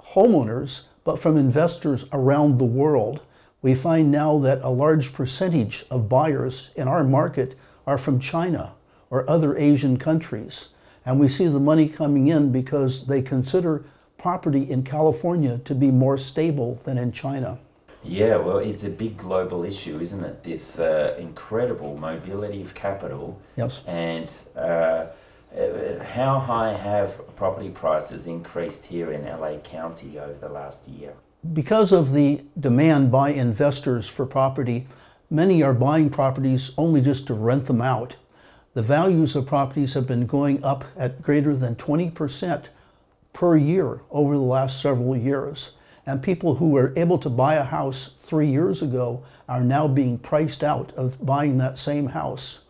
homeowners, 0.00 0.86
but 1.04 1.20
from 1.20 1.36
investors 1.36 2.06
around 2.12 2.58
the 2.58 2.64
world. 2.64 3.20
We 3.62 3.76
find 3.76 4.10
now 4.10 4.36
that 4.40 4.62
a 4.62 4.70
large 4.70 5.12
percentage 5.12 5.84
of 5.90 6.08
buyers 6.08 6.70
in 6.74 6.88
our 6.88 7.04
market 7.04 7.54
are 7.86 7.98
from 7.98 8.18
China 8.18 8.74
or 9.10 9.28
other 9.30 9.56
Asian 9.56 9.96
countries. 9.96 10.70
And 11.04 11.18
we 11.18 11.28
see 11.28 11.46
the 11.46 11.60
money 11.60 11.88
coming 11.88 12.28
in 12.28 12.52
because 12.52 13.06
they 13.06 13.22
consider 13.22 13.84
property 14.18 14.70
in 14.70 14.82
California 14.82 15.58
to 15.64 15.74
be 15.74 15.90
more 15.90 16.18
stable 16.18 16.74
than 16.84 16.98
in 16.98 17.12
China. 17.12 17.58
Yeah, 18.02 18.36
well, 18.36 18.58
it's 18.58 18.84
a 18.84 18.90
big 18.90 19.16
global 19.16 19.64
issue, 19.64 19.98
isn't 20.00 20.24
it? 20.24 20.42
This 20.42 20.78
uh, 20.78 21.16
incredible 21.18 21.98
mobility 21.98 22.62
of 22.62 22.74
capital. 22.74 23.40
Yes. 23.56 23.82
And 23.86 24.30
uh, 24.56 24.58
uh 24.60 26.04
how 26.04 26.38
high 26.38 26.72
have 26.72 27.36
property 27.36 27.70
prices 27.70 28.26
increased 28.26 28.86
here 28.86 29.12
in 29.12 29.24
LA 29.24 29.58
County 29.58 30.18
over 30.18 30.34
the 30.34 30.48
last 30.48 30.86
year? 30.88 31.12
Because 31.52 31.92
of 31.92 32.12
the 32.12 32.42
demand 32.58 33.10
by 33.10 33.30
investors 33.30 34.08
for 34.08 34.26
property, 34.26 34.86
many 35.28 35.62
are 35.62 35.74
buying 35.74 36.08
properties 36.10 36.72
only 36.78 37.00
just 37.00 37.26
to 37.26 37.34
rent 37.34 37.66
them 37.66 37.80
out 37.80 38.16
the 38.74 38.82
values 38.82 39.34
of 39.34 39.46
properties 39.46 39.94
have 39.94 40.06
been 40.06 40.26
going 40.26 40.62
up 40.62 40.84
at 40.96 41.22
greater 41.22 41.56
than 41.56 41.74
20% 41.74 42.66
per 43.32 43.56
year 43.56 44.00
over 44.10 44.34
the 44.34 44.42
last 44.42 44.80
several 44.80 45.16
years. 45.16 45.72
And 46.06 46.22
people 46.22 46.56
who 46.56 46.70
were 46.70 46.92
able 46.96 47.18
to 47.18 47.28
buy 47.28 47.54
a 47.54 47.64
house 47.64 48.14
three 48.22 48.48
years 48.48 48.82
ago 48.82 49.24
are 49.48 49.60
now 49.60 49.88
being 49.88 50.18
priced 50.18 50.62
out 50.62 50.92
of 50.94 51.24
buying 51.24 51.58
that 51.58 51.78
same 51.78 52.08
house. 52.08 52.60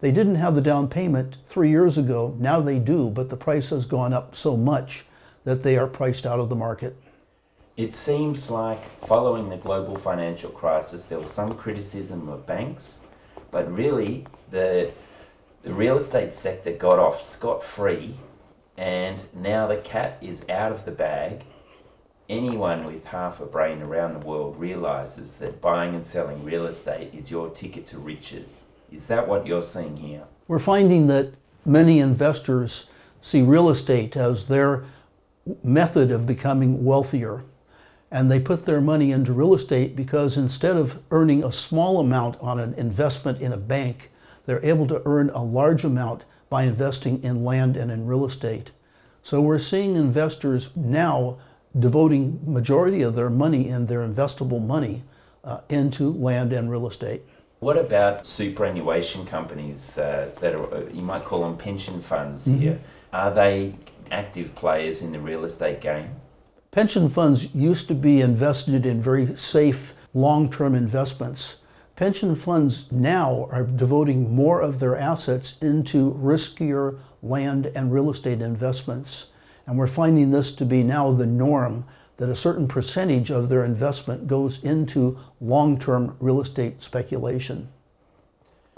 They 0.00 0.12
didn't 0.12 0.34
have 0.36 0.54
the 0.54 0.60
down 0.60 0.88
payment 0.88 1.38
three 1.46 1.70
years 1.70 1.96
ago, 1.96 2.36
now 2.38 2.60
they 2.60 2.78
do, 2.78 3.08
but 3.08 3.30
the 3.30 3.36
price 3.36 3.70
has 3.70 3.86
gone 3.86 4.12
up 4.12 4.36
so 4.36 4.56
much 4.56 5.06
that 5.44 5.62
they 5.62 5.78
are 5.78 5.86
priced 5.86 6.26
out 6.26 6.38
of 6.38 6.50
the 6.50 6.54
market. 6.54 6.96
It 7.78 7.92
seems 7.92 8.50
like 8.50 8.84
following 9.00 9.48
the 9.48 9.56
global 9.56 9.96
financial 9.96 10.50
crisis, 10.50 11.06
there 11.06 11.18
was 11.18 11.30
some 11.30 11.54
criticism 11.54 12.28
of 12.28 12.46
banks, 12.46 13.06
but 13.50 13.72
really 13.72 14.26
the 14.50 14.92
the 15.66 15.74
real 15.74 15.98
estate 15.98 16.32
sector 16.32 16.72
got 16.72 17.00
off 17.00 17.20
scot 17.20 17.60
free, 17.60 18.14
and 18.76 19.24
now 19.34 19.66
the 19.66 19.76
cat 19.76 20.16
is 20.22 20.48
out 20.48 20.70
of 20.70 20.84
the 20.84 20.92
bag. 20.92 21.42
Anyone 22.28 22.84
with 22.84 23.04
half 23.06 23.40
a 23.40 23.46
brain 23.46 23.82
around 23.82 24.12
the 24.12 24.24
world 24.24 24.60
realizes 24.60 25.38
that 25.38 25.60
buying 25.60 25.92
and 25.96 26.06
selling 26.06 26.44
real 26.44 26.66
estate 26.66 27.12
is 27.12 27.32
your 27.32 27.50
ticket 27.50 27.84
to 27.88 27.98
riches. 27.98 28.62
Is 28.92 29.08
that 29.08 29.26
what 29.26 29.44
you're 29.44 29.60
seeing 29.60 29.96
here? 29.96 30.22
We're 30.46 30.60
finding 30.60 31.08
that 31.08 31.34
many 31.64 31.98
investors 31.98 32.86
see 33.20 33.42
real 33.42 33.68
estate 33.68 34.16
as 34.16 34.44
their 34.44 34.84
method 35.64 36.12
of 36.12 36.28
becoming 36.28 36.84
wealthier. 36.84 37.42
And 38.12 38.30
they 38.30 38.38
put 38.38 38.66
their 38.66 38.80
money 38.80 39.10
into 39.10 39.32
real 39.32 39.52
estate 39.52 39.96
because 39.96 40.36
instead 40.36 40.76
of 40.76 41.02
earning 41.10 41.42
a 41.42 41.50
small 41.50 41.98
amount 41.98 42.36
on 42.40 42.60
an 42.60 42.72
investment 42.74 43.40
in 43.40 43.52
a 43.52 43.56
bank, 43.56 44.12
they're 44.46 44.64
able 44.64 44.86
to 44.86 45.02
earn 45.04 45.30
a 45.30 45.42
large 45.42 45.84
amount 45.84 46.24
by 46.48 46.62
investing 46.62 47.22
in 47.22 47.44
land 47.44 47.76
and 47.76 47.90
in 47.90 48.06
real 48.06 48.24
estate. 48.24 48.70
So 49.22 49.40
we're 49.40 49.58
seeing 49.58 49.96
investors 49.96 50.74
now 50.76 51.38
devoting 51.78 52.40
majority 52.46 53.02
of 53.02 53.14
their 53.14 53.28
money 53.28 53.68
and 53.68 53.88
their 53.88 54.06
investable 54.06 54.64
money 54.64 55.02
uh, 55.44 55.60
into 55.68 56.12
land 56.12 56.52
and 56.52 56.70
real 56.70 56.86
estate. 56.86 57.22
What 57.60 57.76
about 57.76 58.26
superannuation 58.26 59.26
companies 59.26 59.98
uh, 59.98 60.30
that 60.40 60.54
are, 60.54 60.74
uh, 60.74 60.80
you 60.92 61.02
might 61.02 61.24
call 61.24 61.42
them 61.42 61.56
pension 61.56 62.00
funds 62.00 62.46
mm-hmm. 62.46 62.60
here? 62.60 62.80
Are 63.12 63.32
they 63.32 63.74
active 64.10 64.54
players 64.54 65.02
in 65.02 65.12
the 65.12 65.18
real 65.18 65.44
estate 65.44 65.80
game? 65.80 66.10
Pension 66.70 67.08
funds 67.08 67.54
used 67.54 67.88
to 67.88 67.94
be 67.94 68.20
invested 68.20 68.84
in 68.84 69.00
very 69.00 69.36
safe 69.36 69.94
long 70.12 70.50
term 70.50 70.74
investments. 70.74 71.56
Pension 71.96 72.34
funds 72.34 72.92
now 72.92 73.48
are 73.50 73.64
devoting 73.64 74.34
more 74.34 74.60
of 74.60 74.80
their 74.80 74.94
assets 74.94 75.56
into 75.62 76.12
riskier 76.12 76.98
land 77.22 77.72
and 77.74 77.90
real 77.90 78.10
estate 78.10 78.42
investments. 78.42 79.28
And 79.66 79.78
we're 79.78 79.86
finding 79.86 80.30
this 80.30 80.54
to 80.56 80.66
be 80.66 80.82
now 80.82 81.10
the 81.12 81.24
norm 81.24 81.86
that 82.18 82.28
a 82.28 82.36
certain 82.36 82.68
percentage 82.68 83.30
of 83.30 83.48
their 83.48 83.64
investment 83.64 84.26
goes 84.26 84.62
into 84.62 85.18
long 85.40 85.78
term 85.78 86.14
real 86.20 86.38
estate 86.38 86.82
speculation. 86.82 87.68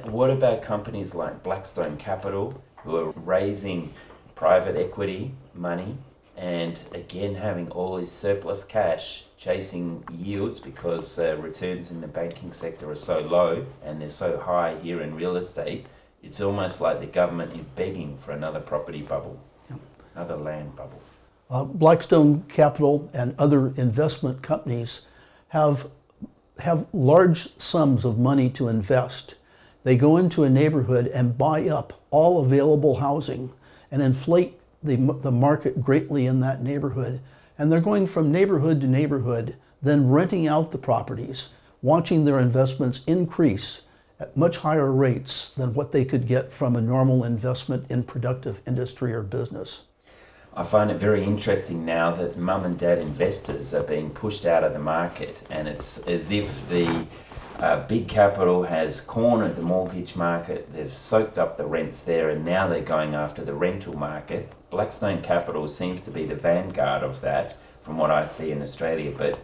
What 0.05 0.31
about 0.31 0.63
companies 0.63 1.13
like 1.13 1.43
Blackstone 1.43 1.97
Capital, 1.97 2.63
who 2.85 2.97
are 2.97 3.11
raising 3.11 3.93
private 4.37 4.77
equity 4.77 5.35
money 5.55 5.99
and 6.39 6.81
again 6.95 7.35
having 7.35 7.69
all 7.71 7.97
this 7.97 8.13
surplus 8.13 8.63
cash 8.63 9.25
chasing 9.37 10.05
yields 10.13 10.61
because 10.61 11.19
uh, 11.19 11.37
returns 11.41 11.91
in 11.91 12.01
the 12.01 12.07
banking 12.07 12.53
sector 12.53 12.89
are 12.91 12.95
so 12.95 13.21
low 13.21 13.67
and 13.85 14.01
they're 14.01 14.09
so 14.09 14.39
high 14.39 14.77
here 14.81 15.01
in 15.03 15.15
real 15.15 15.37
estate, 15.37 15.87
it's 16.23 16.41
almost 16.41 16.81
like 16.81 17.01
the 17.01 17.07
government 17.07 17.57
is 17.57 17.67
begging 17.67 18.17
for 18.17 18.33
another 18.33 18.61
property 18.61 19.03
bubble, 19.03 19.39
another 20.15 20.37
land 20.37 20.75
bubble. 20.77 21.01
Uh, 21.51 21.65
Blackstone 21.65 22.43
Capital 22.49 23.11
and 23.13 23.35
other 23.39 23.69
investment 23.77 24.43
companies 24.43 25.03
have 25.49 25.89
have 26.61 26.87
large 26.93 27.57
sums 27.59 28.05
of 28.05 28.19
money 28.19 28.51
to 28.51 28.67
invest. 28.67 29.37
They 29.85 29.97
go 29.97 30.17
into 30.17 30.43
a 30.43 30.51
neighborhood 30.51 31.07
and 31.07 31.39
buy 31.39 31.69
up 31.69 32.03
all 32.11 32.41
available 32.41 32.97
housing 32.97 33.53
and 33.93 34.03
inflate 34.03 34.59
the, 34.83 34.97
the 34.97 35.33
market 35.33 35.83
greatly 35.83 36.27
in 36.27 36.41
that 36.41 36.63
neighborhood 36.63 37.21
and 37.59 37.73
they're 37.73 37.81
going 37.81 38.07
from 38.07 38.31
neighborhood 38.31 38.81
to 38.81 38.87
neighborhood, 38.87 39.57
then 39.83 40.09
renting 40.09 40.47
out 40.47 40.71
the 40.71 40.79
properties, 40.79 41.51
watching 41.83 42.25
their 42.25 42.39
investments 42.39 43.03
increase 43.07 43.83
at 44.21 44.37
much 44.37 44.59
higher 44.59 44.91
rates 44.91 45.51
than 45.51 45.75
what 45.75 45.93
they 45.93 46.05
could 46.05 46.27
get 46.27 46.53
from 46.53 46.77
a 46.77 46.81
normal 46.81 47.25
investment 47.25 47.91
in 47.91 48.03
productive 48.03 48.61
industry 48.67 49.13
or 49.13 49.23
business. 49.23 49.83
I 50.55 50.63
find 50.63 50.91
it 50.91 50.97
very 50.97 51.23
interesting 51.23 51.85
now 51.85 52.11
that 52.13 52.37
mum 52.37 52.65
and 52.65 52.79
dad 52.79 52.99
investors 52.99 53.75
are 53.75 53.83
being 53.83 54.11
pushed 54.11 54.45
out 54.47 54.65
of 54.65 54.73
the 54.73 54.79
market, 54.79 55.43
and 55.51 55.69
it's 55.69 55.99
as 56.07 56.31
if 56.31 56.69
the 56.69 57.07
uh, 57.59 57.85
big 57.87 58.07
capital 58.09 58.63
has 58.63 59.01
cornered 59.01 59.57
the 59.57 59.63
mortgage 59.63 60.15
market. 60.15 60.73
They've 60.73 60.97
soaked 60.97 61.39
up 61.39 61.57
the 61.57 61.67
rents 61.67 62.01
there, 62.03 62.31
and 62.31 62.45
now 62.45 62.69
they're 62.69 62.81
going 62.81 63.15
after 63.15 63.45
the 63.45 63.55
rental 63.55 63.97
market. 63.97 64.53
Blackstone 64.71 65.23
Capital 65.23 65.67
seems 65.67 66.01
to 66.03 66.11
be 66.11 66.25
the 66.25 66.37
vanguard 66.37 67.03
of 67.03 67.21
that, 67.23 67.57
from 67.81 67.99
what 67.99 68.11
I 68.11 68.25
see 68.25 68.53
in 68.53 68.63
Australia. 68.63 69.13
But 69.17 69.41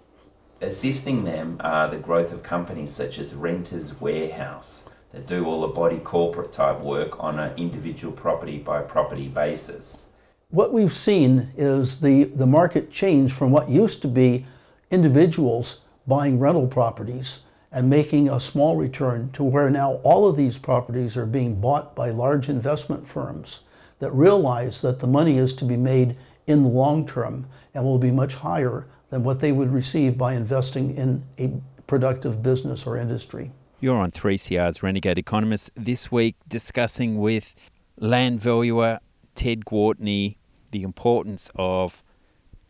assisting 0.61 1.25
them 1.25 1.57
are 1.61 1.89
the 1.89 1.97
growth 1.97 2.33
of 2.33 2.43
companies 2.43 2.93
such 2.93 3.19
as 3.19 3.35
Renters 3.35 4.01
Warehouse 4.01 4.89
that 5.13 5.27
do 5.27 5.47
all 5.47 5.63
the 5.63 5.69
body 5.69 5.99
corporate 5.99 6.53
type 6.53 6.81
work 6.81 7.23
on 7.23 7.39
an 7.39 7.57
individual 7.57 8.13
property 8.13 8.59
by 8.59 8.83
property 8.83 9.29
basis. 9.29 10.07
What 10.51 10.73
we've 10.73 10.93
seen 10.93 11.51
is 11.57 12.01
the, 12.01 12.25
the 12.25 12.47
market 12.47 12.91
change 12.91 13.33
from 13.33 13.51
what 13.51 13.69
used 13.69 14.03
to 14.03 14.09
be 14.09 14.47
individuals 14.91 15.81
buying 16.07 16.39
rental 16.39 16.69
properties 16.69 17.41
and 17.75 17.91
making 17.91 18.29
a 18.29 18.39
small 18.39 18.77
return 18.77 19.31
to 19.33 19.43
where 19.43 19.69
now 19.69 19.95
all 20.05 20.29
of 20.29 20.37
these 20.37 20.59
properties 20.59 21.17
are 21.17 21.27
being 21.27 21.61
bought 21.61 21.97
by 21.97 22.09
large 22.09 22.49
investment 22.49 23.09
firms 23.09 23.61
that 23.99 24.13
realize 24.13 24.81
that 24.81 25.01
the 25.01 25.09
money 25.09 25.37
is 25.37 25.53
to 25.53 25.65
be 25.65 25.77
made 25.77 26.17
in 26.47 26.63
the 26.63 26.69
long 26.69 27.05
term 27.05 27.47
and 27.75 27.85
will 27.85 27.99
be 27.99 28.13
much 28.13 28.37
higher 28.37 28.87
than 29.11 29.25
what 29.25 29.41
they 29.41 29.51
would 29.51 29.73
receive 29.73 30.17
by 30.17 30.35
investing 30.35 30.97
in 30.97 31.25
a 31.37 31.51
productive 31.89 32.45
business 32.45 32.87
or 32.87 32.97
industry. 32.97 33.51
You're 33.81 33.97
on 33.97 34.13
3CR's 34.13 34.83
Renegade 34.83 35.19
Economist 35.19 35.71
this 35.75 36.13
week 36.13 36.37
discussing 36.47 37.19
with 37.19 37.57
land 37.99 38.41
valuer 38.41 39.01
Ted 39.35 39.65
Gwartney 39.65 40.37
the 40.71 40.85
importance 40.85 41.51
of 41.57 42.05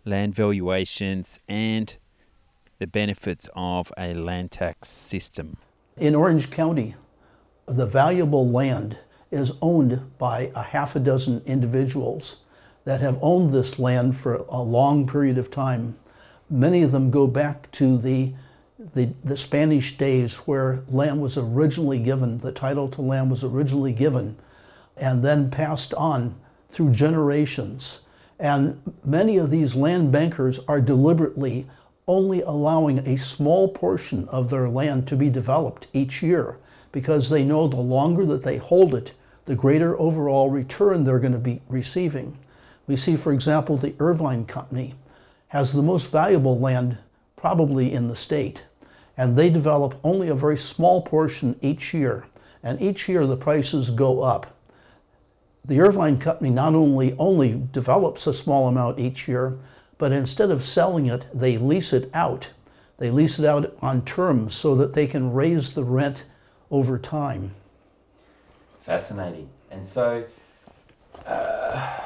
land 0.07 0.35
valuations 0.35 1.41
and 1.47 1.95
the 2.85 2.89
benefits 2.89 3.49
of 3.57 3.91
a 3.97 4.13
land 4.13 4.51
tax 4.51 4.89
system. 4.89 5.57
In 5.97 6.15
Orange 6.15 6.51
County, 6.51 6.97
the 7.65 7.87
valuable 7.87 8.47
land 8.47 8.99
is 9.31 9.53
owned 9.63 10.19
by 10.19 10.53
a 10.55 10.63
half 10.63 10.95
a 10.95 11.01
dozen 11.01 11.41
individuals 11.47 12.41
that 12.85 13.01
have 13.01 13.19
owned 13.23 13.53
this 13.53 13.79
land 13.79 14.19
for 14.19 14.45
a 14.51 14.61
long 14.61 15.07
period 15.07 15.39
of 15.39 15.51
time. 15.51 15.97
Many 16.51 16.83
of 16.83 16.93
them 16.93 17.11
go 17.11 17.27
back 17.27 17.73
to 17.73 17.97
the, 17.97 18.35
the, 18.93 19.15
the, 19.25 19.39
Spanish 19.39 19.97
days 19.97 20.37
where 20.47 20.83
land 20.87 21.23
was 21.23 21.39
originally 21.39 21.99
given, 21.99 22.37
the 22.37 22.53
title 22.53 22.91
to 22.91 23.01
land 23.01 23.31
was 23.31 23.43
originally 23.43 23.95
given, 23.95 24.37
and 24.95 25.25
then 25.25 25.51
passed 25.51 25.95
on 25.95 26.35
through 26.69 26.91
generations. 26.91 28.01
And 28.39 28.83
many 29.03 29.39
of 29.39 29.49
these 29.49 29.75
land 29.75 30.13
bankers 30.13 30.61
are 30.69 30.83
deliberately 30.83 31.67
only 32.07 32.43
allowing 32.43 32.99
a 33.01 33.17
small 33.17 33.69
portion 33.69 34.29
of 34.29 34.51
their 34.51 34.69
land 34.69 35.09
to 35.09 35.17
be 35.17 35.31
developed 35.31 35.87
each 35.93 36.23
year 36.23 36.59
because 36.93 37.29
they 37.29 37.45
know 37.45 37.67
the 37.67 37.77
longer 37.77 38.25
that 38.27 38.43
they 38.43 38.57
hold 38.57 38.95
it, 38.95 39.13
the 39.47 39.55
greater 39.55 39.99
overall 39.99 40.51
return 40.51 41.05
they're 41.05 41.19
going 41.19 41.33
to 41.33 41.39
be 41.39 41.61
receiving. 41.69 42.39
We 42.87 42.97
see, 42.97 43.17
for 43.17 43.33
example, 43.33 43.77
the 43.77 43.95
Irvine 43.99 44.45
Company 44.45 44.95
has 45.49 45.73
the 45.73 45.83
most 45.83 46.11
valuable 46.11 46.59
land 46.59 46.99
probably 47.37 47.93
in 47.93 48.09
the 48.09 48.17
state, 48.17 48.65
and 49.17 49.37
they 49.37 49.51
develop 49.51 49.99
only 50.03 50.29
a 50.29 50.35
very 50.35 50.57
small 50.57 51.03
portion 51.03 51.59
each 51.63 51.95
year, 51.95 52.27
and 52.63 52.81
each 52.81 53.09
year 53.09 53.27
the 53.27 53.37
prices 53.37 53.91
go 53.91 54.23
up. 54.23 54.57
The 55.65 55.81
Irvine 55.81 56.19
Company 56.19 56.51
not 56.51 56.75
only 56.75 57.15
only 57.19 57.63
develops 57.73 58.27
a 58.27 58.35
small 58.35 58.69
amount 58.69 58.99
each 58.99 59.27
year, 59.27 59.59
but 59.99 60.13
instead 60.13 60.51
of 60.51 60.65
selling 60.65 61.07
it, 61.07 61.27
they 61.33 61.57
lease 61.57 61.93
it 61.93 62.11
out. 62.15 62.51
They 62.99 63.11
lease 63.11 63.39
it 63.39 63.45
out 63.45 63.77
on 63.81 64.05
terms 64.05 64.55
so 64.55 64.75
that 64.77 64.95
they 64.95 65.07
can 65.07 65.33
raise 65.33 65.75
the 65.75 65.85
rent 65.85 66.25
over 66.71 66.99
time. 66.99 67.55
Fascinating. 68.81 69.49
And 69.71 69.87
so, 69.87 70.25
uh, 71.27 72.01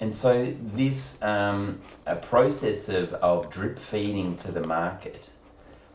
and 0.00 0.14
so 0.14 0.54
this 0.74 1.20
um, 1.22 1.80
a 2.06 2.16
process 2.16 2.88
of, 2.88 3.14
of 3.14 3.50
drip 3.50 3.78
feeding 3.78 4.36
to 4.36 4.52
the 4.52 4.66
market. 4.66 5.30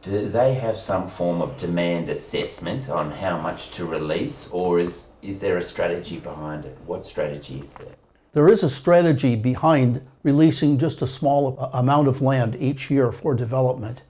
Do 0.01 0.27
they 0.27 0.55
have 0.55 0.77
some 0.77 1.07
form 1.07 1.41
of 1.41 1.55
demand 1.55 2.09
assessment 2.09 2.89
on 2.89 3.11
how 3.11 3.39
much 3.39 3.71
to 3.71 3.85
release, 3.85 4.49
or 4.51 4.81
is 4.81 5.07
is 5.21 5.39
there 5.39 5.57
a 5.57 5.63
strategy 5.63 6.19
behind 6.19 6.65
it? 6.65 6.77
What 6.85 7.05
strategy 7.05 7.61
is 7.61 7.71
there? 7.71 7.95
There 8.33 8.49
is 8.49 8.63
a 8.63 8.69
strategy 8.69 9.37
behind 9.37 10.01
releasing 10.23 10.79
just 10.79 11.01
a 11.01 11.07
small 11.07 11.57
amount 11.73 12.07
of 12.07 12.21
land 12.21 12.55
each 12.59 12.89
year 12.89 13.11
for 13.11 13.35
development. 13.35 14.03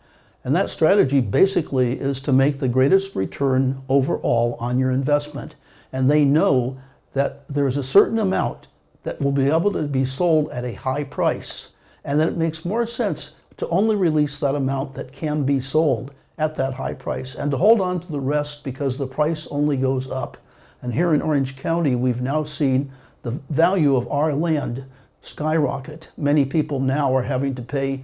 And 0.44 0.56
that 0.56 0.70
strategy 0.70 1.22
basically 1.22 2.00
is 2.00 2.20
to 2.22 2.34
make 2.34 2.60
the 2.60 2.68
greatest 2.68 3.16
return 3.16 3.82
overall 3.90 4.56
on 4.60 4.78
your 4.78 4.92
investment. 4.92 5.56
And 5.92 6.10
they 6.10 6.24
know 6.26 6.80
that 7.14 7.48
there's 7.48 7.78
a 7.78 7.84
certain 7.84 8.20
amount 8.20 8.68
that 9.04 9.22
will 9.22 9.32
be 9.32 9.50
able 9.50 9.72
to 9.74 9.84
be 9.84 10.06
sold 10.06 10.50
at 10.52 10.66
a 10.66 10.74
high 10.74 11.04
price. 11.04 11.70
And 12.04 12.20
that 12.20 12.30
it 12.30 12.38
makes 12.38 12.66
more 12.66 12.86
sense 12.86 13.32
to 13.58 13.68
only 13.70 13.96
release 13.96 14.38
that 14.40 14.56
amount 14.56 14.94
that 14.94 15.14
can 15.14 15.44
be 15.44 15.60
sold 15.60 16.14
at 16.38 16.56
that 16.56 16.74
high 16.74 16.94
price 16.94 17.36
and 17.36 17.52
to 17.52 17.58
hold 17.58 17.80
on 17.80 18.00
to 18.00 18.12
the 18.12 18.20
rest 18.20 18.64
because 18.64 18.98
the 18.98 19.08
price 19.08 19.48
only 19.48 19.78
goes 19.78 20.10
up. 20.10 20.38
And 20.82 20.94
here 20.94 21.14
in 21.14 21.22
Orange 21.22 21.56
County, 21.56 21.96
we've 21.96 22.22
now 22.22 22.44
seen 22.44 22.92
the 23.22 23.32
value 23.50 23.96
of 23.96 24.08
our 24.12 24.34
land 24.34 24.86
skyrocket. 25.24 26.10
Many 26.18 26.46
people 26.46 26.80
now 26.80 27.16
are 27.16 27.24
having 27.24 27.56
to 27.56 27.62
pay, 27.62 28.04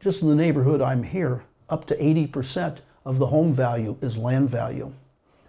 just 0.00 0.22
in 0.22 0.28
the 0.28 0.34
neighborhood 0.34 0.80
I'm 0.80 1.02
here, 1.02 1.42
up 1.68 1.86
to 1.86 1.96
80% 1.96 2.78
of 3.04 3.18
the 3.18 3.26
home 3.26 3.52
value 3.52 3.96
is 4.00 4.16
land 4.16 4.48
value. 4.48 4.92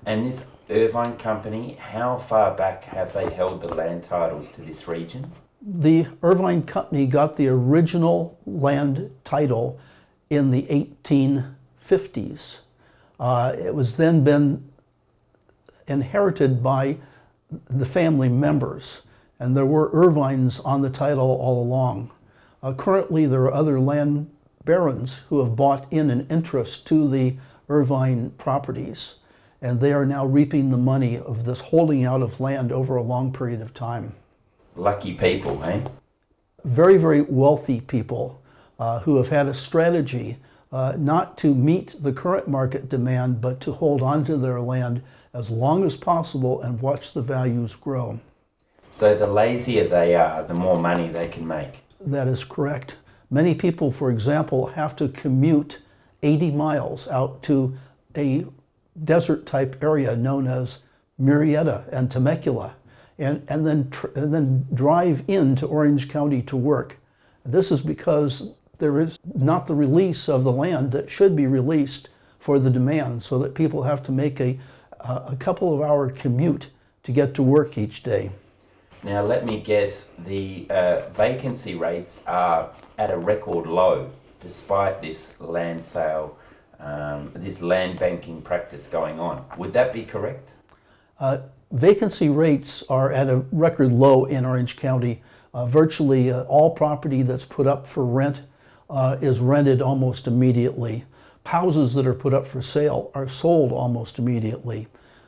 And 0.06 0.26
this 0.26 0.48
Irvine 0.70 1.18
Company, 1.18 1.78
how 1.80 2.18
far 2.18 2.54
back 2.56 2.84
have 2.86 3.14
they 3.14 3.30
held 3.32 3.62
the 3.62 3.74
land 3.74 4.04
titles 4.04 4.50
to 4.52 4.62
this 4.62 4.88
region? 4.88 5.32
The 5.62 6.08
Irvine 6.24 6.64
Company 6.64 7.06
got 7.06 7.38
the 7.38 7.48
original 7.48 8.38
land 8.46 9.12
title 9.24 9.80
in 10.30 10.52
the 10.52 10.64
1850s. 10.64 12.60
Uh, 13.20 13.56
it 13.58 13.74
was 13.74 13.94
then 13.94 14.24
been 14.24 14.68
inherited 15.88 16.64
by 16.64 16.98
the 17.70 17.86
family 17.86 18.30
members, 18.30 19.02
and 19.40 19.56
there 19.56 19.66
were 19.66 19.92
Irvines 19.92 20.60
on 20.60 20.82
the 20.82 20.90
title 20.90 21.30
all 21.30 21.62
along. 21.62 22.12
Uh, 22.64 22.74
currently, 22.74 23.26
there 23.26 23.44
are 23.44 23.54
other 23.54 23.80
land 23.80 24.30
barons 24.66 25.24
who 25.30 25.40
have 25.44 25.56
bought 25.56 25.92
in 25.92 26.10
an 26.10 26.28
interest 26.30 26.86
to 26.88 27.08
the 27.10 27.36
Irvine 27.70 28.32
properties, 28.32 29.16
and 29.62 29.80
they 29.80 29.94
are 29.94 30.06
now 30.06 30.26
reaping 30.26 30.72
the 30.72 30.78
money 30.78 31.18
of 31.18 31.46
this 31.46 31.62
holding 31.62 32.04
out 32.04 32.22
of 32.22 32.40
land 32.40 32.72
over 32.72 32.96
a 32.96 33.02
long 33.02 33.32
period 33.32 33.62
of 33.62 33.74
time. 33.74 34.14
Lucky 34.76 35.14
people, 35.14 35.64
eh? 35.64 35.82
Very, 36.64 36.98
very 36.98 37.22
wealthy 37.22 37.82
people 37.82 38.42
uh, 38.80 39.00
who 39.00 39.18
have 39.18 39.30
had 39.30 39.48
a 39.48 39.54
strategy 39.54 40.38
uh, 40.72 40.94
not 40.98 41.38
to 41.38 41.56
meet 41.56 41.96
the 42.02 42.12
current 42.12 42.48
market 42.48 42.90
demand, 42.90 43.42
but 43.42 43.62
to 43.62 43.72
hold 43.72 44.02
on 44.02 44.24
to 44.26 44.38
their 44.38 44.60
land 44.60 45.02
as 45.34 45.50
long 45.50 45.84
as 45.84 45.96
possible 45.96 46.62
and 46.62 46.82
watch 46.82 47.14
the 47.14 47.22
values 47.22 47.76
grow. 47.76 48.20
So 48.92 49.16
the 49.16 49.28
lazier 49.28 49.88
they 49.88 50.16
are, 50.16 50.44
the 50.44 50.54
more 50.54 50.78
money 50.78 51.08
they 51.10 51.28
can 51.28 51.48
make. 51.48 51.80
That 52.00 52.28
is 52.28 52.44
correct. 52.44 52.98
Many 53.30 53.56
people, 53.56 53.92
for 53.92 54.10
example, 54.10 54.68
have 54.68 54.96
to 54.98 55.10
commute 55.10 55.80
80 56.24 56.52
miles 56.52 57.08
out 57.08 57.44
to 57.44 57.78
a 58.16 58.46
desert 59.04 59.46
type 59.46 59.84
area 59.84 60.16
known 60.16 60.48
as 60.48 60.80
Murrieta 61.22 61.88
and 61.92 62.10
Temecula, 62.10 62.76
and, 63.20 63.44
and, 63.48 63.66
then, 63.66 63.90
tr- 63.90 64.08
and 64.16 64.34
then 64.34 64.68
drive 64.74 65.24
into 65.28 65.66
Orange 65.66 66.10
County 66.10 66.42
to 66.44 66.56
work. 66.56 66.98
This 67.46 67.72
is 67.72 67.82
because 67.82 68.52
there 68.78 69.00
is 69.00 69.18
not 69.36 69.68
the 69.68 69.76
release 69.76 70.30
of 70.30 70.44
the 70.44 70.52
land 70.52 70.92
that 70.92 71.10
should 71.10 71.36
be 71.36 71.48
released 71.48 72.10
for 72.40 72.60
the 72.60 72.70
demand, 72.70 73.24
so 73.24 73.40
that 73.40 73.56
people 73.56 73.84
have 73.84 74.04
to 74.04 74.12
make 74.12 74.40
a 74.40 74.60
a 75.00 75.36
couple 75.40 75.74
of 75.74 75.82
hour 75.82 76.10
commute 76.10 76.70
to 77.04 77.12
get 77.12 77.34
to 77.36 77.44
work 77.44 77.78
each 77.78 78.04
day. 78.04 78.32
Now, 79.08 79.24
let 79.24 79.46
me 79.46 79.62
guess, 79.62 80.12
the 80.20 80.68
uh, 80.70 81.10
vacancy 81.12 81.76
rates 81.76 82.26
are 82.28 82.72
at 82.98 83.10
a 83.10 83.18
record 83.18 83.66
low 83.66 84.12
despite 84.42 85.02
this 85.02 85.40
land 85.40 85.82
sale, 85.82 86.38
um, 86.82 87.32
this 87.34 87.62
land 87.62 88.00
banking 88.00 88.42
practice 88.42 88.86
going 88.88 89.18
on. 89.18 89.46
Would 89.58 89.72
that 89.72 89.94
be 89.94 90.04
correct? 90.04 90.52
Uh, 91.22 91.38
vacancy 91.72 92.28
rates 92.28 92.84
are 92.90 93.14
at 93.14 93.30
a 93.30 93.38
record 93.54 93.94
low 93.94 94.26
in 94.26 94.46
Orange 94.46 94.76
County. 94.76 95.24
Uh, 95.54 95.66
virtually 95.66 96.30
uh, 96.30 96.44
all 96.44 96.72
property 96.72 97.22
that's 97.22 97.46
put 97.46 97.66
up 97.66 97.88
for 97.88 98.06
rent 98.06 98.42
uh, 98.90 99.16
is 99.22 99.40
rented 99.40 99.82
almost 99.82 100.28
immediately 100.28 101.06
houses 101.46 101.94
that 101.94 102.06
are 102.06 102.14
put 102.14 102.34
up 102.34 102.46
for 102.46 102.62
sale 102.62 103.10
are 103.14 103.28
sold 103.28 103.72
almost 103.72 104.20
immediately. 104.20 104.88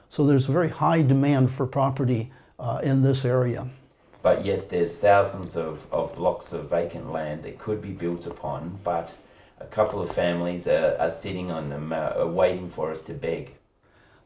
So 0.09 0.25
there's 0.25 0.49
a 0.49 0.51
very 0.51 0.69
high 0.69 1.01
demand 1.01 1.49
for 1.51 1.65
property 1.65 2.31
uh, 2.59 2.79
in 2.83 3.01
this 3.01 3.25
area. 3.25 3.67
But 4.21 4.45
yet 4.45 4.69
there's 4.69 4.97
thousands 4.97 5.55
of, 5.55 5.87
of 5.91 6.15
blocks 6.15 6.51
of 6.51 6.69
vacant 6.69 7.11
land 7.11 7.43
that 7.43 7.57
could 7.57 7.81
be 7.81 7.91
built 7.91 8.25
upon, 8.25 8.79
but 8.83 9.17
a 9.59 9.65
couple 9.65 10.01
of 10.01 10.11
families 10.11 10.67
are, 10.67 10.95
are 10.99 11.09
sitting 11.09 11.51
on 11.51 11.69
them, 11.69 11.93
uh, 11.93 12.13
are 12.17 12.27
waiting 12.27 12.69
for 12.69 12.91
us 12.91 13.01
to 13.01 13.13
beg. 13.13 13.51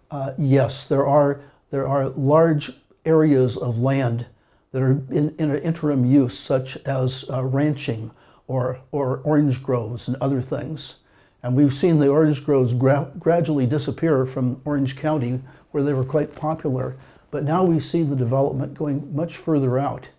Uh, 0.09 0.33
yes, 0.37 0.85
there 0.85 1.05
are, 1.05 1.41
there 1.69 1.87
are 1.87 2.09
large 2.09 2.71
areas 3.05 3.57
of 3.57 3.79
land 3.79 4.25
that 4.71 4.81
are 4.81 4.91
in, 5.11 5.35
in 5.37 5.55
interim 5.59 6.05
use, 6.05 6.37
such 6.37 6.77
as 6.85 7.25
uh, 7.31 7.43
ranching 7.43 8.11
or, 8.47 8.79
or 8.91 9.21
orange 9.23 9.61
groves 9.61 10.07
and 10.07 10.17
other 10.19 10.41
things. 10.41 10.97
And 11.43 11.55
we've 11.55 11.73
seen 11.73 11.99
the 11.99 12.07
orange 12.07 12.45
groves 12.45 12.73
gra- 12.73 13.11
gradually 13.19 13.65
disappear 13.65 14.25
from 14.25 14.61
Orange 14.65 14.95
County, 14.95 15.41
where 15.71 15.83
they 15.83 15.93
were 15.93 16.05
quite 16.05 16.35
popular. 16.35 16.95
But 17.33 17.45
now 17.45 17.63
we 17.63 17.79
see 17.79 18.03
the 18.03 18.15
development 18.15 18.75
going 18.75 19.09
much 19.11 19.37
further 19.37 19.79
out. 19.79 20.09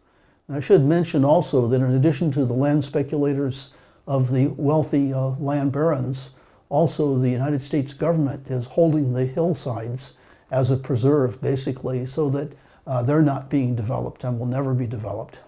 And 0.49 0.57
I 0.57 0.61
should 0.61 0.85
mention 0.85 1.25
also 1.25 1.69
that 1.69 1.81
in 1.81 1.95
addition 1.95 2.33
to 2.33 2.45
the 2.45 2.55
land 2.55 2.85
speculators 2.85 3.71
of 4.05 4.33
the 4.33 4.49
wealthy 4.49 5.13
uh, 5.13 5.29
land 5.39 5.71
barons, 5.71 6.31
also 6.71 7.17
the 7.17 7.31
United 7.31 7.63
States 7.63 7.93
government 7.93 8.49
is 8.49 8.67
holding 8.67 9.13
the 9.13 9.27
hillsides 9.27 10.15
as 10.51 10.73
a 10.73 10.77
preserve, 10.77 11.41
basically, 11.41 12.05
so 12.05 12.29
that 12.31 12.51
uh, 12.85 13.01
they're 13.05 13.23
not 13.23 13.49
being 13.49 13.77
developed 13.77 14.25
and 14.25 14.41
will 14.41 14.47
never 14.47 14.75
be 14.75 14.89
developed. 14.89 15.39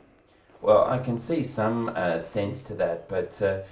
Well, 0.63 0.85
I 0.85 0.99
can 0.99 1.19
see 1.19 1.43
some 1.43 1.89
uh, 1.97 2.21
sense 2.21 2.63
to 2.63 2.75
that, 2.75 3.09
but 3.09 3.43
uh, 3.43 3.63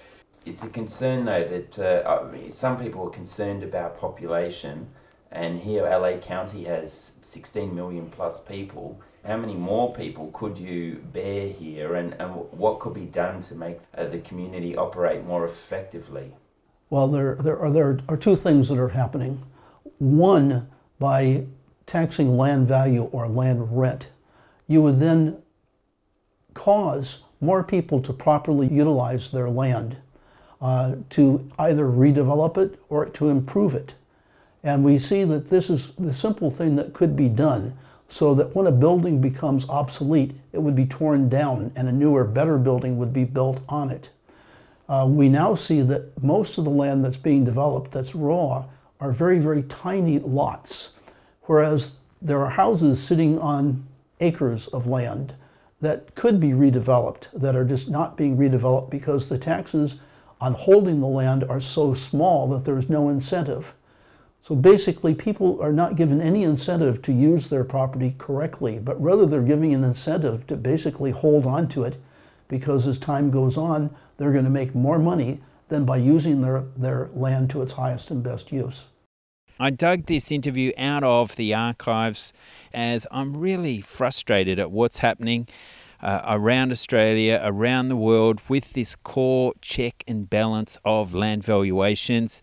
it's 0.45 0.65
a 0.65 0.69
concern 0.69 1.27
though 1.27 1.45
that 1.45 1.79
uh, 1.79 2.51
some 2.51 2.77
people 2.77 3.07
are 3.07 3.11
concerned 3.11 3.63
about 3.63 4.01
population, 4.01 4.89
and 5.35 5.61
here 5.61 5.83
LA 5.83 6.19
County 6.19 6.65
has 6.65 7.11
16 7.21 7.75
million 7.75 8.09
plus 8.09 8.41
people. 8.41 9.01
How 9.27 9.37
many 9.37 9.55
more 9.55 9.93
people 9.93 10.31
could 10.33 10.57
you 10.57 11.05
bear 11.13 11.49
here, 11.49 11.97
and, 11.97 12.15
and 12.21 12.31
what 12.53 12.79
could 12.79 12.95
be 12.95 13.07
done 13.07 13.43
to 13.43 13.55
make 13.55 13.81
uh, 13.97 14.07
the 14.07 14.19
community 14.19 14.77
operate 14.77 15.25
more 15.25 15.45
effectively? 15.45 16.33
Well, 16.89 17.09
there, 17.09 17.35
there, 17.35 17.59
are, 17.59 17.71
there 17.71 17.99
are 18.09 18.17
two 18.17 18.37
things 18.37 18.69
that 18.69 18.79
are 18.79 18.91
happening. 18.91 19.43
One, 19.99 20.69
by 20.99 21.47
taxing 21.87 22.37
land 22.37 22.69
value 22.69 23.05
or 23.05 23.27
land 23.27 23.77
rent, 23.77 24.07
you 24.69 24.83
would 24.83 25.01
then 25.01 25.39
cause 26.53 27.25
more 27.41 27.65
people 27.65 28.01
to 28.03 28.13
properly 28.13 28.69
utilize 28.69 29.31
their 29.31 29.51
land, 29.51 29.97
uh, 30.61 30.95
to 31.11 31.51
either 31.59 31.87
redevelop 31.87 32.57
it 32.57 32.79
or 32.89 33.07
to 33.07 33.29
improve 33.29 33.75
it. 33.75 33.95
And 34.65 34.83
we 34.83 34.99
see 34.99 35.25
that 35.25 35.51
this 35.51 35.69
is 35.69 35.91
the 35.93 36.15
simple 36.15 36.51
thing 36.51 36.75
that 36.77 36.95
could 36.95 37.15
be 37.15 37.29
done 37.29 37.77
so 38.09 38.35
that 38.35 38.57
when 38.57 38.67
a 38.67 38.73
building 38.73 39.21
becomes 39.21 39.69
obsolete, 39.69 40.33
it 40.53 40.59
would 40.59 40.75
be 40.75 40.87
torn 40.87 41.29
down 41.29 41.71
and 41.77 41.87
a 41.87 41.93
newer, 41.93 42.25
better 42.25 42.57
building 42.57 42.97
would 42.97 43.13
be 43.13 43.25
built 43.25 43.61
on 43.69 43.91
it. 43.91 44.09
Uh, 44.89 45.07
we 45.09 45.29
now 45.29 45.55
see 45.55 45.83
that 45.83 46.23
most 46.23 46.59
of 46.59 46.65
the 46.65 46.71
land 46.71 47.05
that's 47.05 47.17
being 47.17 47.45
developed 47.45 47.91
that's 47.91 48.15
raw 48.15 48.65
are 49.01 49.13
very, 49.13 49.39
very 49.39 49.63
tiny 49.65 50.19
lots, 50.19 50.91
whereas 51.43 51.97
there 52.23 52.41
are 52.41 52.51
houses 52.51 53.03
sitting 53.03 53.39
on 53.39 53.87
acres 54.21 54.67
of 54.69 54.87
land 54.87 55.35
that 55.81 56.15
could 56.15 56.41
be 56.41 56.51
redeveloped 56.51 57.29
that 57.35 57.55
are 57.55 57.65
just 57.65 57.91
not 57.91 58.17
being 58.17 58.37
redeveloped 58.37 58.91
because 58.91 59.29
the 59.29 59.39
taxes 59.39 60.01
on 60.41 60.55
holding 60.55 61.01
the 61.01 61.07
land 61.07 61.45
are 61.45 61.61
so 61.61 61.93
small 61.93 62.49
that 62.49 62.65
there's 62.65 62.89
no 62.89 63.09
incentive. 63.09 63.75
So 64.47 64.55
basically, 64.55 65.15
people 65.15 65.59
are 65.63 65.73
not 65.73 65.97
given 65.97 66.21
any 66.21 66.43
incentive 66.43 67.01
to 67.03 67.13
use 67.13 67.47
their 67.47 67.65
property 67.65 68.15
correctly, 68.19 68.79
but 68.79 69.01
rather 69.01 69.25
they're 69.25 69.41
giving 69.41 69.73
an 69.73 69.85
incentive 69.85 70.47
to 70.49 70.57
basically 70.57 71.13
hold 71.13 71.47
on 71.47 71.67
to 71.69 71.85
it 71.85 71.99
because 72.47 72.87
as 72.87 72.99
time 72.99 73.31
goes 73.31 73.57
on, 73.57 73.97
they're 74.19 74.33
going 74.33 74.45
to 74.45 74.51
make 74.51 74.75
more 74.75 74.99
money 74.99 75.41
than 75.69 75.87
by 75.87 75.97
using 75.97 76.43
their, 76.43 76.65
their 76.77 77.09
land 77.15 77.49
to 77.51 77.63
its 77.63 77.73
highest 77.73 78.11
and 78.11 78.23
best 78.23 78.53
use. 78.53 78.85
I 79.59 79.71
dug 79.71 80.07
this 80.07 80.31
interview 80.31 80.73
out 80.77 81.05
of 81.05 81.37
the 81.37 81.55
archives 81.55 82.35
as 82.75 83.07
I'm 83.11 83.35
really 83.39 83.81
frustrated 83.81 84.59
at 84.59 84.71
what's 84.71 84.99
happening 84.99 85.49
uh, 86.03 86.21
around 86.27 86.71
Australia, 86.71 87.41
around 87.43 87.89
the 87.89 87.97
world, 87.97 88.43
with 88.47 88.75
this 88.75 88.95
core 88.95 89.55
check 89.63 90.05
and 90.07 90.29
balance 90.29 90.79
of 90.85 91.15
land 91.15 91.43
valuations. 91.45 92.43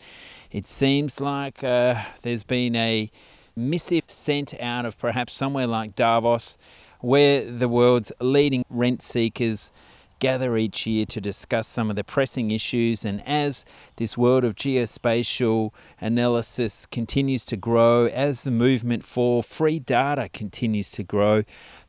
It 0.52 0.68
seems 0.68 1.22
like 1.22 1.64
uh, 1.64 1.96
there's 2.24 2.44
been 2.44 2.76
a 2.76 3.10
missive 3.56 4.04
sent 4.08 4.54
out 4.60 4.86
of 4.86 5.00
perhaps 5.00 5.34
somewhere 5.34 5.66
like 5.66 5.96
Davos, 5.96 6.58
where 7.00 7.50
the 7.50 7.70
world's 7.70 8.12
leading 8.20 8.66
rent 8.70 9.02
seekers 9.02 9.72
gather 10.20 10.58
each 10.58 10.86
year 10.86 11.06
to 11.06 11.22
discuss 11.22 11.68
some 11.68 11.90
of 11.90 11.96
the 11.96 12.04
pressing 12.04 12.52
issues. 12.52 13.06
And 13.06 13.26
as 13.26 13.64
this 13.96 14.18
world 14.18 14.44
of 14.44 14.58
geospatial 14.58 15.72
analysis 16.02 16.86
continues 16.86 17.46
to 17.46 17.56
grow, 17.56 18.08
as 18.08 18.44
the 18.44 18.52
movement 18.52 19.06
for 19.06 19.42
free 19.42 19.80
data 19.80 20.28
continues 20.34 20.92
to 20.92 21.04
grow, 21.04 21.44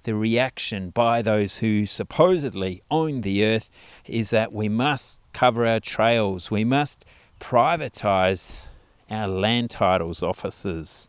the 0.05 0.15
reaction 0.15 0.91
by 0.91 1.21
those 1.21 1.57
who 1.57 1.85
supposedly 1.85 2.81
own 2.93 3.23
the 3.23 3.45
earth 3.45 3.69
is 4.07 4.31
that 4.31 4.53
we 4.53 4.69
must 4.69 5.19
cover 5.33 5.67
our 5.67 5.81
trails, 5.81 6.49
we 6.49 6.63
must 6.63 7.05
privatize 7.43 8.67
our 9.11 9.27
land 9.27 9.69
titles 9.69 10.23
offices. 10.23 11.09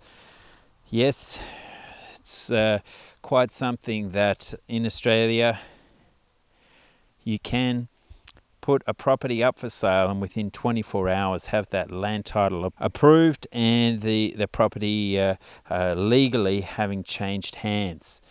Yes, 0.90 1.38
it's 2.16 2.50
uh, 2.50 2.80
quite 3.22 3.52
something 3.52 4.10
that 4.10 4.56
in 4.68 4.86
Australia 4.86 5.60
you 7.24 7.38
can 7.38 7.88
put 8.62 8.82
a 8.88 8.94
property 8.94 9.44
up 9.44 9.60
for 9.60 9.70
sale 9.70 10.10
and 10.10 10.20
within 10.22 10.50
24 10.50 11.08
hours 11.08 11.48
have 11.48 11.68
that 11.70 11.92
land 11.92 12.26
title 12.26 12.74
approved 12.80 13.46
and 13.52 14.02
the, 14.02 14.34
the 14.36 14.48
property 14.48 15.20
uh, 15.20 15.36
uh, 15.70 15.94
legally 15.94 16.62
having 16.62 17.04
changed 17.04 17.56
hands. 17.56 18.22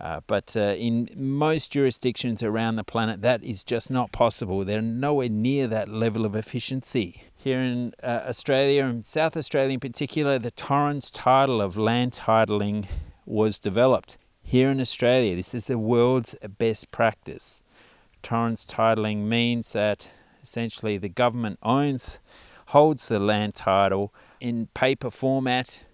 Uh, 0.00 0.20
but 0.26 0.56
uh, 0.56 0.74
in 0.78 1.10
most 1.14 1.70
jurisdictions 1.70 2.42
around 2.42 2.76
the 2.76 2.84
planet, 2.84 3.20
that 3.20 3.44
is 3.44 3.62
just 3.62 3.90
not 3.90 4.12
possible. 4.12 4.64
They're 4.64 4.80
nowhere 4.80 5.28
near 5.28 5.66
that 5.66 5.90
level 5.90 6.24
of 6.24 6.34
efficiency. 6.34 7.24
Here 7.42 7.62
in 7.62 7.94
uh, 8.02 8.24
Australia, 8.28 8.84
and 8.84 9.02
South 9.02 9.34
Australia 9.34 9.72
in 9.72 9.80
particular, 9.80 10.38
the 10.38 10.50
Torrens 10.50 11.10
title 11.10 11.62
of 11.62 11.74
land 11.74 12.12
titling 12.12 12.84
was 13.24 13.58
developed. 13.58 14.18
Here 14.42 14.70
in 14.70 14.78
Australia, 14.78 15.34
this 15.34 15.54
is 15.54 15.66
the 15.66 15.78
world's 15.78 16.36
best 16.58 16.90
practice. 16.90 17.62
Torrens 18.22 18.66
titling 18.66 19.24
means 19.24 19.72
that 19.72 20.10
essentially 20.42 20.98
the 20.98 21.08
government 21.08 21.58
owns, 21.62 22.20
holds 22.66 23.08
the 23.08 23.18
land 23.18 23.54
title 23.54 24.12
in 24.38 24.66
paper 24.74 25.10
format 25.10 25.84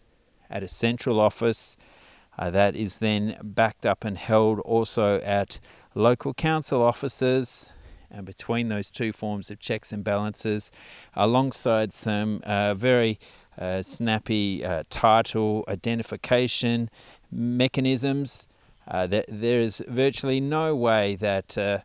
at 0.50 0.64
a 0.64 0.68
central 0.68 1.20
office 1.20 1.76
uh, 2.36 2.50
that 2.50 2.74
is 2.74 2.98
then 2.98 3.38
backed 3.40 3.86
up 3.86 4.04
and 4.04 4.18
held 4.18 4.58
also 4.62 5.20
at 5.20 5.60
local 5.94 6.34
council 6.34 6.82
offices 6.82 7.70
and 8.10 8.24
between 8.26 8.68
those 8.68 8.90
two 8.90 9.12
forms 9.12 9.50
of 9.50 9.58
checks 9.58 9.92
and 9.92 10.04
balances, 10.04 10.70
alongside 11.14 11.92
some 11.92 12.40
uh, 12.44 12.74
very 12.74 13.18
uh, 13.58 13.82
snappy 13.82 14.64
uh, 14.64 14.84
title 14.90 15.64
identification 15.68 16.90
mechanisms. 17.30 18.46
Uh, 18.88 19.06
there 19.06 19.60
is 19.60 19.82
virtually 19.88 20.40
no 20.40 20.74
way 20.76 21.16
that 21.16 21.58
uh, 21.58 21.78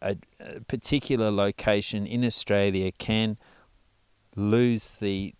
a, 0.00 0.16
a 0.40 0.60
particular 0.60 1.30
location 1.30 2.06
in 2.06 2.24
Australia 2.24 2.90
can 2.92 3.36
lose 4.34 4.96
the 5.00 5.34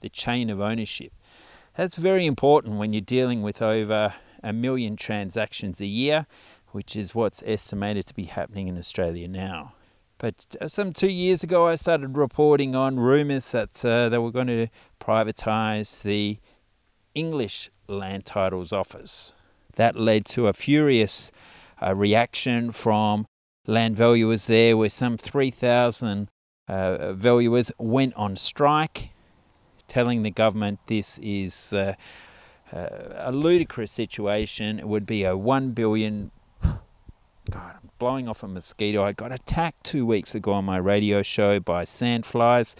the 0.00 0.08
chain 0.10 0.50
of 0.50 0.60
ownership. 0.60 1.12
That's 1.76 1.96
very 1.96 2.26
important 2.26 2.76
when 2.76 2.92
you're 2.92 3.00
dealing 3.00 3.40
with 3.40 3.62
over 3.62 4.14
a 4.42 4.52
million 4.52 4.96
transactions 4.96 5.80
a 5.80 5.86
year, 5.86 6.26
which 6.74 6.96
is 6.96 7.14
what's 7.14 7.40
estimated 7.46 8.04
to 8.04 8.14
be 8.14 8.24
happening 8.24 8.66
in 8.66 8.76
Australia 8.76 9.28
now. 9.28 9.74
But 10.18 10.56
uh, 10.60 10.66
some 10.66 10.92
two 10.92 11.08
years 11.08 11.44
ago, 11.44 11.68
I 11.68 11.76
started 11.76 12.16
reporting 12.16 12.74
on 12.74 12.98
rumours 12.98 13.52
that 13.52 13.84
uh, 13.84 14.08
they 14.08 14.18
were 14.18 14.32
going 14.32 14.48
to 14.48 14.66
privatise 15.00 16.02
the 16.02 16.38
English 17.14 17.70
Land 17.86 18.24
Titles 18.24 18.72
Office. 18.72 19.34
That 19.76 19.94
led 19.94 20.24
to 20.26 20.48
a 20.48 20.52
furious 20.52 21.30
uh, 21.80 21.94
reaction 21.94 22.72
from 22.72 23.26
land 23.68 23.96
valuers 23.96 24.48
there, 24.48 24.76
where 24.76 24.88
some 24.88 25.16
3,000 25.16 26.28
uh, 26.66 27.12
valuers 27.12 27.70
went 27.78 28.14
on 28.14 28.34
strike, 28.34 29.10
telling 29.86 30.24
the 30.24 30.30
government 30.32 30.80
this 30.88 31.18
is 31.22 31.72
uh, 31.72 31.94
uh, 32.72 32.88
a 33.16 33.30
ludicrous 33.30 33.92
situation. 33.92 34.80
It 34.80 34.88
would 34.88 35.06
be 35.06 35.22
a 35.22 35.36
1 35.36 35.70
billion. 35.70 36.32
God, 37.50 37.74
I'm 37.82 37.90
blowing 37.98 38.28
off 38.28 38.42
a 38.42 38.48
mosquito. 38.48 39.04
I 39.04 39.12
got 39.12 39.32
attacked 39.32 39.84
two 39.84 40.06
weeks 40.06 40.34
ago 40.34 40.52
on 40.52 40.64
my 40.64 40.78
radio 40.78 41.22
show 41.22 41.60
by 41.60 41.84
sandflies 41.84 42.74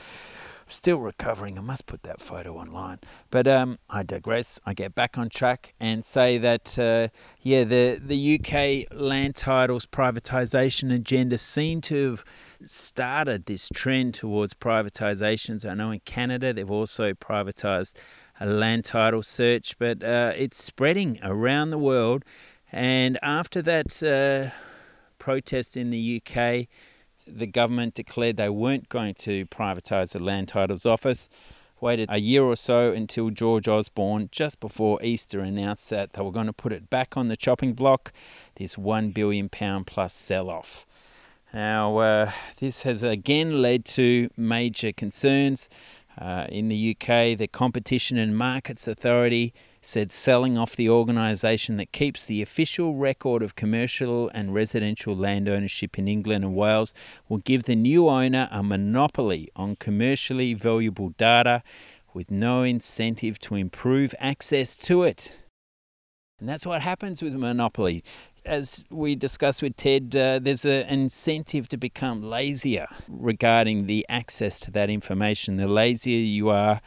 still 0.68 0.98
recovering. 0.98 1.58
I 1.58 1.60
must 1.60 1.86
put 1.86 2.02
that 2.04 2.20
photo 2.20 2.56
online. 2.56 2.98
But 3.30 3.46
um, 3.46 3.78
I 3.88 4.02
digress. 4.02 4.60
I 4.64 4.74
get 4.74 4.94
back 4.94 5.16
on 5.18 5.28
track 5.28 5.74
and 5.80 6.04
say 6.04 6.38
that, 6.38 6.78
uh, 6.78 7.08
yeah, 7.40 7.64
the, 7.64 8.00
the 8.02 8.38
UK 8.38 8.98
land 8.98 9.36
titles 9.36 9.86
privatisation 9.86 10.92
agenda 10.92 11.38
seem 11.38 11.80
to 11.82 12.10
have 12.10 12.24
started 12.64 13.46
this 13.46 13.68
trend 13.72 14.14
towards 14.14 14.54
privatisations. 14.54 15.68
I 15.68 15.74
know 15.74 15.90
in 15.90 16.00
Canada 16.00 16.52
they've 16.52 16.70
also 16.70 17.12
privatised 17.12 17.94
a 18.40 18.46
land 18.46 18.84
title 18.84 19.22
search, 19.22 19.78
but 19.78 20.02
uh, 20.02 20.32
it's 20.36 20.62
spreading 20.62 21.20
around 21.22 21.70
the 21.70 21.78
world. 21.78 22.24
And 22.74 23.20
after 23.22 23.62
that 23.62 24.02
uh, 24.02 24.50
protest 25.20 25.76
in 25.76 25.90
the 25.90 26.20
UK, 26.20 26.66
the 27.24 27.46
government 27.46 27.94
declared 27.94 28.36
they 28.36 28.48
weren't 28.48 28.88
going 28.88 29.14
to 29.14 29.46
privatise 29.46 30.10
the 30.12 30.18
Land 30.18 30.48
Titles 30.48 30.84
Office. 30.84 31.28
Waited 31.80 32.08
a 32.10 32.20
year 32.20 32.42
or 32.42 32.56
so 32.56 32.90
until 32.90 33.30
George 33.30 33.68
Osborne, 33.68 34.28
just 34.32 34.58
before 34.58 35.00
Easter, 35.04 35.38
announced 35.38 35.88
that 35.90 36.14
they 36.14 36.22
were 36.22 36.32
going 36.32 36.46
to 36.46 36.52
put 36.52 36.72
it 36.72 36.90
back 36.90 37.16
on 37.16 37.28
the 37.28 37.36
chopping 37.36 37.74
block, 37.74 38.12
this 38.56 38.74
£1 38.74 39.14
billion 39.14 39.48
plus 39.48 40.12
sell 40.12 40.50
off. 40.50 40.84
Now, 41.52 41.98
uh, 41.98 42.32
this 42.58 42.82
has 42.82 43.04
again 43.04 43.62
led 43.62 43.84
to 43.84 44.28
major 44.36 44.92
concerns. 44.92 45.68
Uh, 46.18 46.46
in 46.48 46.68
the 46.68 46.96
UK, 46.96 47.36
the 47.36 47.48
Competition 47.50 48.16
and 48.16 48.36
Markets 48.36 48.86
Authority 48.86 49.52
said 49.80 50.10
selling 50.10 50.56
off 50.56 50.76
the 50.76 50.88
organisation 50.88 51.76
that 51.76 51.92
keeps 51.92 52.24
the 52.24 52.40
official 52.40 52.94
record 52.94 53.42
of 53.42 53.54
commercial 53.54 54.30
and 54.30 54.54
residential 54.54 55.14
land 55.14 55.48
ownership 55.48 55.98
in 55.98 56.08
England 56.08 56.44
and 56.44 56.54
Wales 56.54 56.94
will 57.28 57.38
give 57.38 57.64
the 57.64 57.74
new 57.74 58.08
owner 58.08 58.48
a 58.50 58.62
monopoly 58.62 59.50
on 59.56 59.76
commercially 59.76 60.54
valuable 60.54 61.10
data 61.10 61.62
with 62.14 62.30
no 62.30 62.62
incentive 62.62 63.38
to 63.40 63.56
improve 63.56 64.14
access 64.18 64.76
to 64.76 65.02
it. 65.02 65.36
And 66.38 66.48
that's 66.48 66.66
what 66.66 66.82
happens 66.82 67.22
with 67.22 67.34
a 67.34 67.38
monopoly. 67.38 68.02
As 68.44 68.84
we 68.90 69.14
discussed 69.14 69.62
with 69.62 69.76
Ted, 69.76 70.14
uh, 70.14 70.38
there's 70.38 70.64
an 70.64 70.86
incentive 70.86 71.68
to 71.70 71.76
become 71.76 72.22
lazier 72.22 72.86
regarding 73.08 73.86
the 73.86 74.04
access 74.08 74.60
to 74.60 74.70
that 74.72 74.90
information. 74.90 75.56
The 75.56 75.66
lazier 75.66 76.18
you 76.18 76.50
are, 76.50 76.80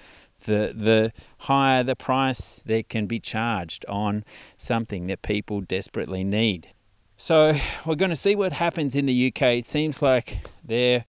the 0.45 0.73
the 0.75 1.13
higher 1.39 1.83
the 1.83 1.95
price 1.95 2.61
that 2.65 2.89
can 2.89 3.07
be 3.07 3.19
charged 3.19 3.85
on 3.89 4.23
something 4.55 5.07
that 5.07 5.23
people 5.23 5.61
desperately 5.61 6.23
need. 6.23 6.69
So 7.17 7.53
we're 7.85 7.95
going 7.95 8.11
to 8.11 8.15
see 8.15 8.35
what 8.35 8.53
happens 8.53 8.95
in 8.95 9.07
the 9.07 9.27
UK. 9.27 9.41
It 9.41 9.67
seems 9.67 10.01
like 10.03 10.49
their 10.63 11.05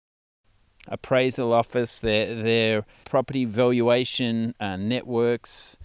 appraisal 0.86 1.52
office, 1.52 2.00
their 2.00 2.34
their 2.34 2.86
property 3.04 3.44
valuation 3.44 4.54
uh, 4.60 4.76
networks 4.76 5.76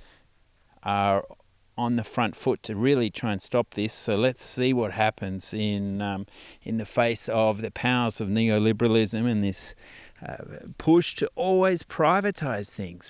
are 0.84 1.26
on 1.82 1.96
the 1.96 2.04
front 2.04 2.36
foot 2.36 2.62
to 2.63 2.76
really 2.76 3.10
try 3.10 3.32
and 3.32 3.41
stop 3.41 3.74
this. 3.74 3.94
So 3.94 4.15
let's 4.15 4.46
see 4.46 4.72
what 4.72 4.91
happens 4.91 5.54
in 5.54 6.02
um, 6.02 6.26
in 6.62 6.78
the 6.78 6.86
face 6.86 7.28
of 7.28 7.62
the 7.62 7.72
powers 7.72 8.22
of 8.22 8.28
neoliberalism 8.30 9.26
and 9.32 9.44
this 9.44 9.76
uh, 10.28 10.38
push 10.78 11.15
to 11.15 11.26
always 11.36 11.82
privatize 11.84 12.70
things. 12.76 13.08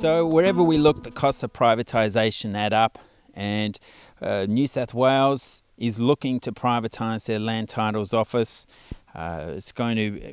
So 0.00 0.26
wherever 0.26 0.62
we 0.62 0.78
look, 0.78 1.02
the 1.04 1.10
costs 1.10 1.42
of 1.42 1.52
privatisation 1.52 2.56
add 2.56 2.72
up, 2.72 2.98
and 3.34 3.78
uh, 4.20 4.46
New 4.48 4.66
South 4.66 4.94
Wales 4.94 5.62
is 5.76 6.00
looking 6.00 6.40
to 6.40 6.52
privatise 6.52 7.26
their 7.26 7.38
land 7.38 7.68
titles 7.68 8.12
office. 8.12 8.66
Uh, 9.14 9.54
it's 9.56 9.72
going 9.72 9.96
to 9.96 10.06
uh, 10.22 10.32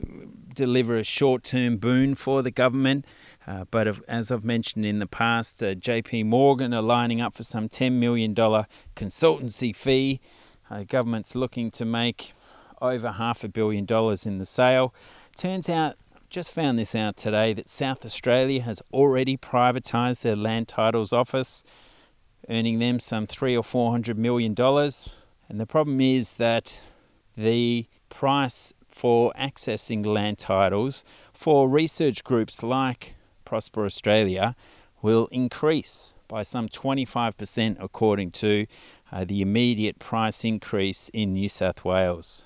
deliver 0.53 0.97
a 0.97 1.03
short-term 1.03 1.77
boon 1.77 2.15
for 2.15 2.41
the 2.41 2.51
government. 2.51 3.05
Uh, 3.47 3.65
but 3.69 3.87
if, 3.87 4.01
as 4.07 4.31
I've 4.31 4.43
mentioned 4.43 4.85
in 4.85 4.99
the 4.99 5.07
past, 5.07 5.61
uh, 5.61 5.75
JP 5.75 6.25
Morgan 6.25 6.73
are 6.73 6.81
lining 6.81 7.21
up 7.21 7.35
for 7.35 7.43
some 7.43 7.69
$10 7.69 7.93
million 7.93 8.33
consultancy 8.33 9.75
fee. 9.75 10.19
Uh, 10.69 10.83
government's 10.83 11.35
looking 11.35 11.69
to 11.71 11.85
make 11.85 12.33
over 12.81 13.11
half 13.11 13.43
a 13.43 13.47
billion 13.47 13.85
dollars 13.85 14.25
in 14.25 14.39
the 14.39 14.45
sale. 14.45 14.93
Turns 15.37 15.69
out, 15.69 15.95
just 16.29 16.51
found 16.51 16.79
this 16.79 16.95
out 16.95 17.17
today, 17.17 17.53
that 17.53 17.69
South 17.69 18.03
Australia 18.03 18.61
has 18.61 18.81
already 18.91 19.37
privatised 19.37 20.23
their 20.23 20.35
land 20.35 20.67
titles 20.67 21.13
office, 21.13 21.63
earning 22.49 22.79
them 22.79 22.99
some 22.99 23.27
three 23.27 23.55
or 23.55 23.63
four 23.63 23.91
hundred 23.91 24.17
million 24.17 24.53
dollars. 24.53 25.07
And 25.47 25.59
the 25.59 25.67
problem 25.67 26.01
is 26.01 26.37
that 26.37 26.79
the 27.37 27.87
price 28.09 28.73
for 28.87 29.31
accessing 29.37 30.05
land 30.05 30.39
titles 30.39 31.03
for 31.33 31.69
research 31.69 32.23
groups 32.23 32.63
like 32.63 33.15
Prosper 33.45 33.85
Australia 33.85 34.55
will 35.01 35.27
increase 35.31 36.13
by 36.27 36.41
some 36.41 36.67
25% 36.67 37.77
according 37.79 38.31
to 38.31 38.65
uh, 39.11 39.23
the 39.23 39.41
immediate 39.41 39.99
price 39.99 40.43
increase 40.43 41.09
in 41.09 41.33
New 41.33 41.47
South 41.47 41.85
Wales. 41.85 42.45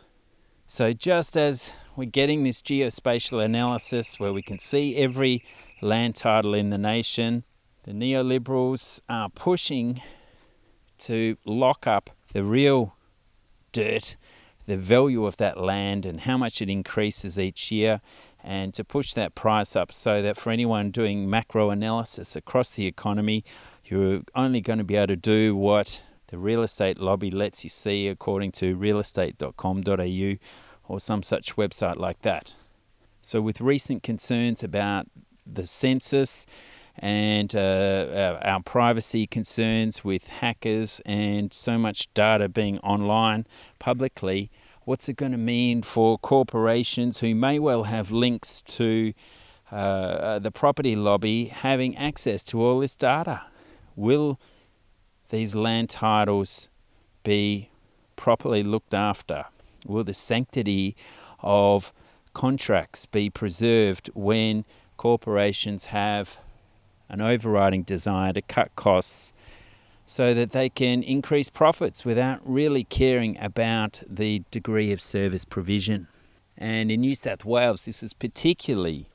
So, 0.67 0.93
just 0.93 1.35
as 1.35 1.71
we're 1.95 2.05
getting 2.05 2.43
this 2.43 2.61
geospatial 2.61 3.43
analysis 3.43 4.19
where 4.19 4.33
we 4.33 4.43
can 4.43 4.59
see 4.59 4.97
every 4.97 5.43
land 5.81 6.15
title 6.15 6.53
in 6.53 6.69
the 6.69 6.77
nation, 6.77 7.43
the 7.83 7.91
neoliberals 7.91 9.01
are 9.09 9.29
pushing 9.29 10.01
to 10.99 11.37
lock 11.45 11.87
up 11.87 12.11
the 12.33 12.43
real 12.43 12.95
dirt, 13.71 14.15
the 14.67 14.77
value 14.77 15.25
of 15.25 15.37
that 15.37 15.59
land, 15.59 16.05
and 16.05 16.21
how 16.21 16.37
much 16.37 16.61
it 16.61 16.69
increases 16.69 17.39
each 17.39 17.71
year, 17.71 18.01
and 18.43 18.73
to 18.73 18.83
push 18.83 19.13
that 19.13 19.35
price 19.35 19.75
up 19.75 19.91
so 19.91 20.21
that 20.21 20.37
for 20.37 20.51
anyone 20.51 20.91
doing 20.91 21.29
macro 21.29 21.69
analysis 21.69 22.35
across 22.35 22.71
the 22.71 22.85
economy, 22.85 23.43
you're 23.85 24.21
only 24.35 24.61
going 24.61 24.79
to 24.79 24.85
be 24.85 24.95
able 24.95 25.07
to 25.07 25.15
do 25.15 25.55
what 25.55 26.01
the 26.27 26.37
real 26.37 26.63
estate 26.63 26.99
lobby 26.99 27.31
lets 27.31 27.63
you 27.63 27.69
see 27.69 28.07
according 28.07 28.51
to 28.51 28.75
realestate.com.au 28.77 30.37
or 30.87 30.99
some 30.99 31.23
such 31.23 31.55
website 31.55 31.97
like 31.97 32.21
that. 32.21 32.55
So, 33.21 33.41
with 33.41 33.59
recent 33.59 34.03
concerns 34.03 34.63
about 34.63 35.07
the 35.45 35.65
census 35.65 36.45
and 36.97 37.55
uh, 37.55 38.37
our 38.41 38.61
privacy 38.61 39.25
concerns 39.25 40.03
with 40.03 40.27
hackers 40.27 41.01
and 41.05 41.53
so 41.53 41.77
much 41.77 42.13
data 42.13 42.49
being 42.49 42.79
online 42.79 43.45
publicly, 43.79 44.51
what's 44.89 45.07
it 45.07 45.17
going 45.17 45.31
to 45.31 45.37
mean 45.37 45.83
for 45.83 46.17
corporations 46.17 47.19
who 47.19 47.35
may 47.35 47.59
well 47.59 47.83
have 47.83 48.09
links 48.09 48.59
to 48.61 49.13
uh, 49.71 49.75
uh, 49.75 50.39
the 50.39 50.49
property 50.49 50.95
lobby 50.95 51.45
having 51.45 51.95
access 51.95 52.43
to 52.43 52.59
all 52.59 52.79
this 52.79 52.95
data? 52.95 53.39
Will 53.95 54.39
these 55.29 55.53
land 55.53 55.91
titles 55.91 56.69
be 57.23 57.69
properly 58.15 58.63
looked 58.63 58.95
after? 58.95 59.45
Will 59.85 60.03
the 60.03 60.15
sanctity 60.15 60.95
of 61.43 61.93
contracts 62.33 63.05
be 63.05 63.29
preserved 63.29 64.09
when 64.15 64.65
corporations 64.97 65.85
have 65.85 66.39
an 67.09 67.21
overriding 67.21 67.83
desire 67.83 68.33
to 68.33 68.41
cut 68.41 68.75
costs 68.75 69.33
so 70.09 70.33
that 70.33 70.53
they 70.53 70.69
can 70.69 71.03
increase 71.03 71.49
profits 71.49 72.03
without 72.03 72.39
really 72.43 72.83
caring 72.83 73.37
about 73.39 74.01
the 74.09 74.41
degree 74.49 74.91
of 74.91 74.99
service 74.99 75.45
provision? 75.45 76.07
And 76.57 76.89
in 76.89 77.01
New 77.01 77.13
South 77.13 77.45
Wales, 77.45 77.85
this 77.85 78.01
is 78.01 78.11
particularly 78.15 79.05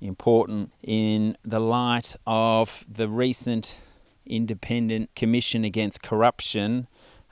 important 0.00 0.70
in 0.80 1.36
the 1.42 1.58
light 1.58 2.14
of 2.24 2.84
the 2.88 3.08
recent 3.08 3.80
Independent 4.26 5.12
Commission 5.16 5.64
Against 5.64 6.04
Corruption 6.04 6.86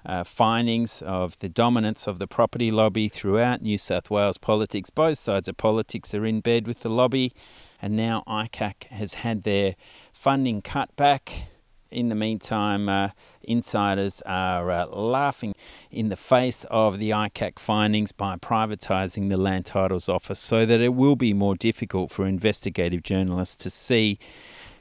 uh, 0.04 0.24
findings 0.24 1.00
of 1.00 1.38
the 1.38 1.48
dominance 1.48 2.08
of 2.08 2.18
the 2.18 2.26
property 2.26 2.72
lobby 2.72 3.08
throughout 3.08 3.62
New 3.62 3.78
South 3.78 4.10
Wales 4.10 4.36
politics. 4.36 4.90
Both 4.90 5.18
sides 5.18 5.46
of 5.46 5.56
politics 5.56 6.12
are 6.12 6.26
in 6.26 6.40
bed 6.40 6.66
with 6.66 6.80
the 6.80 6.88
lobby, 6.88 7.32
and 7.80 7.94
now 7.94 8.24
ICAC 8.26 8.84
has 8.90 9.14
had 9.14 9.44
their 9.44 9.76
funding 10.12 10.60
cut 10.60 10.94
back. 10.96 11.50
In 11.90 12.08
the 12.08 12.14
meantime, 12.14 12.88
uh, 12.88 13.10
insiders 13.42 14.20
are 14.26 14.70
uh, 14.70 14.86
laughing 14.86 15.54
in 15.90 16.08
the 16.08 16.16
face 16.16 16.64
of 16.64 16.98
the 16.98 17.10
ICAC 17.10 17.58
findings 17.58 18.10
by 18.12 18.36
privatising 18.36 19.28
the 19.28 19.36
Land 19.36 19.66
Titles 19.66 20.08
Office 20.08 20.40
so 20.40 20.66
that 20.66 20.80
it 20.80 20.94
will 20.94 21.16
be 21.16 21.32
more 21.32 21.54
difficult 21.54 22.10
for 22.10 22.26
investigative 22.26 23.02
journalists 23.02 23.56
to 23.56 23.70
see 23.70 24.18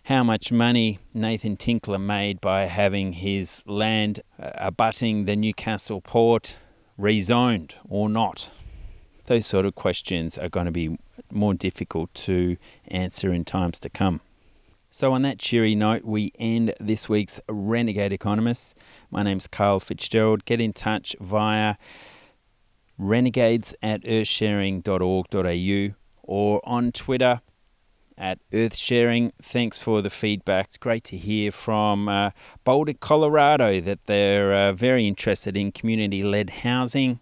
how 0.06 0.24
much 0.24 0.52
money 0.52 1.00
Nathan 1.13 1.58
Tinkler 1.58 2.00
made 2.00 2.41
by 2.41 2.63
having 2.63 3.13
his 3.13 3.63
land 3.65 4.22
uh, 4.39 4.52
abutting 4.56 5.26
the 5.26 5.36
Newcastle 5.36 6.02
port 6.02 6.58
rezoned 7.00 7.74
or 7.88 8.10
not. 8.10 8.50
Those 9.26 9.46
sort 9.46 9.65
of 9.65 9.76
questions 9.76 10.38
are 10.38 10.50
going 10.50 10.68
to 10.68 10.72
be 10.72 10.98
more 11.32 11.54
difficult 11.54 12.13
to 12.13 12.58
answer 12.88 13.34
in 13.34 13.46
times 13.46 13.80
to 13.80 13.89
come. 13.89 14.22
So, 14.97 15.12
on 15.12 15.23
that 15.23 15.39
cheery 15.39 15.75
note, 15.75 16.05
we 16.05 16.31
end 16.39 16.73
this 16.79 17.10
week's 17.10 17.41
Renegade 17.49 18.13
Economists. 18.13 18.75
My 19.12 19.23
name's 19.23 19.45
Karl 19.45 19.81
Fitzgerald. 19.81 20.45
Get 20.45 20.62
in 20.62 20.71
touch 20.71 21.17
via 21.19 21.75
renegades 22.97 23.75
at 23.84 24.03
earthsharing.org.au 24.03 25.95
or 26.23 26.62
on 26.63 26.93
Twitter 26.93 27.41
at 28.17 28.39
earthsharing. 28.53 29.34
Thanks 29.41 29.81
for 29.81 30.01
the 30.01 30.10
feedback. 30.10 30.67
It's 30.67 30.77
great 30.77 31.03
to 31.03 31.17
hear 31.17 31.51
from 31.51 32.08
uh, 32.08 32.29
Boulder, 32.63 32.93
Colorado, 32.93 33.81
that 33.81 34.05
they're 34.05 34.53
uh, 34.53 34.71
very 34.71 35.10
interested 35.10 35.58
in 35.58 35.73
community 35.73 36.23
led 36.23 36.51
housing. 36.62 37.19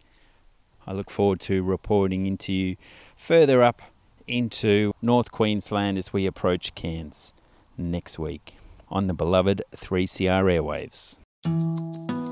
I 0.85 0.93
look 0.93 1.09
forward 1.09 1.39
to 1.39 1.63
reporting 1.63 2.27
into 2.27 2.53
you 2.53 2.75
further 3.15 3.63
up 3.63 3.81
into 4.27 4.93
North 5.01 5.31
Queensland 5.31 5.97
as 5.97 6.13
we 6.13 6.27
approach 6.27 6.75
Cairns 6.75 7.33
next 7.77 8.19
week 8.19 8.55
on 8.89 9.07
the 9.07 9.13
beloved 9.13 9.63
3CR 9.75 10.43
airwaves. 10.45 12.22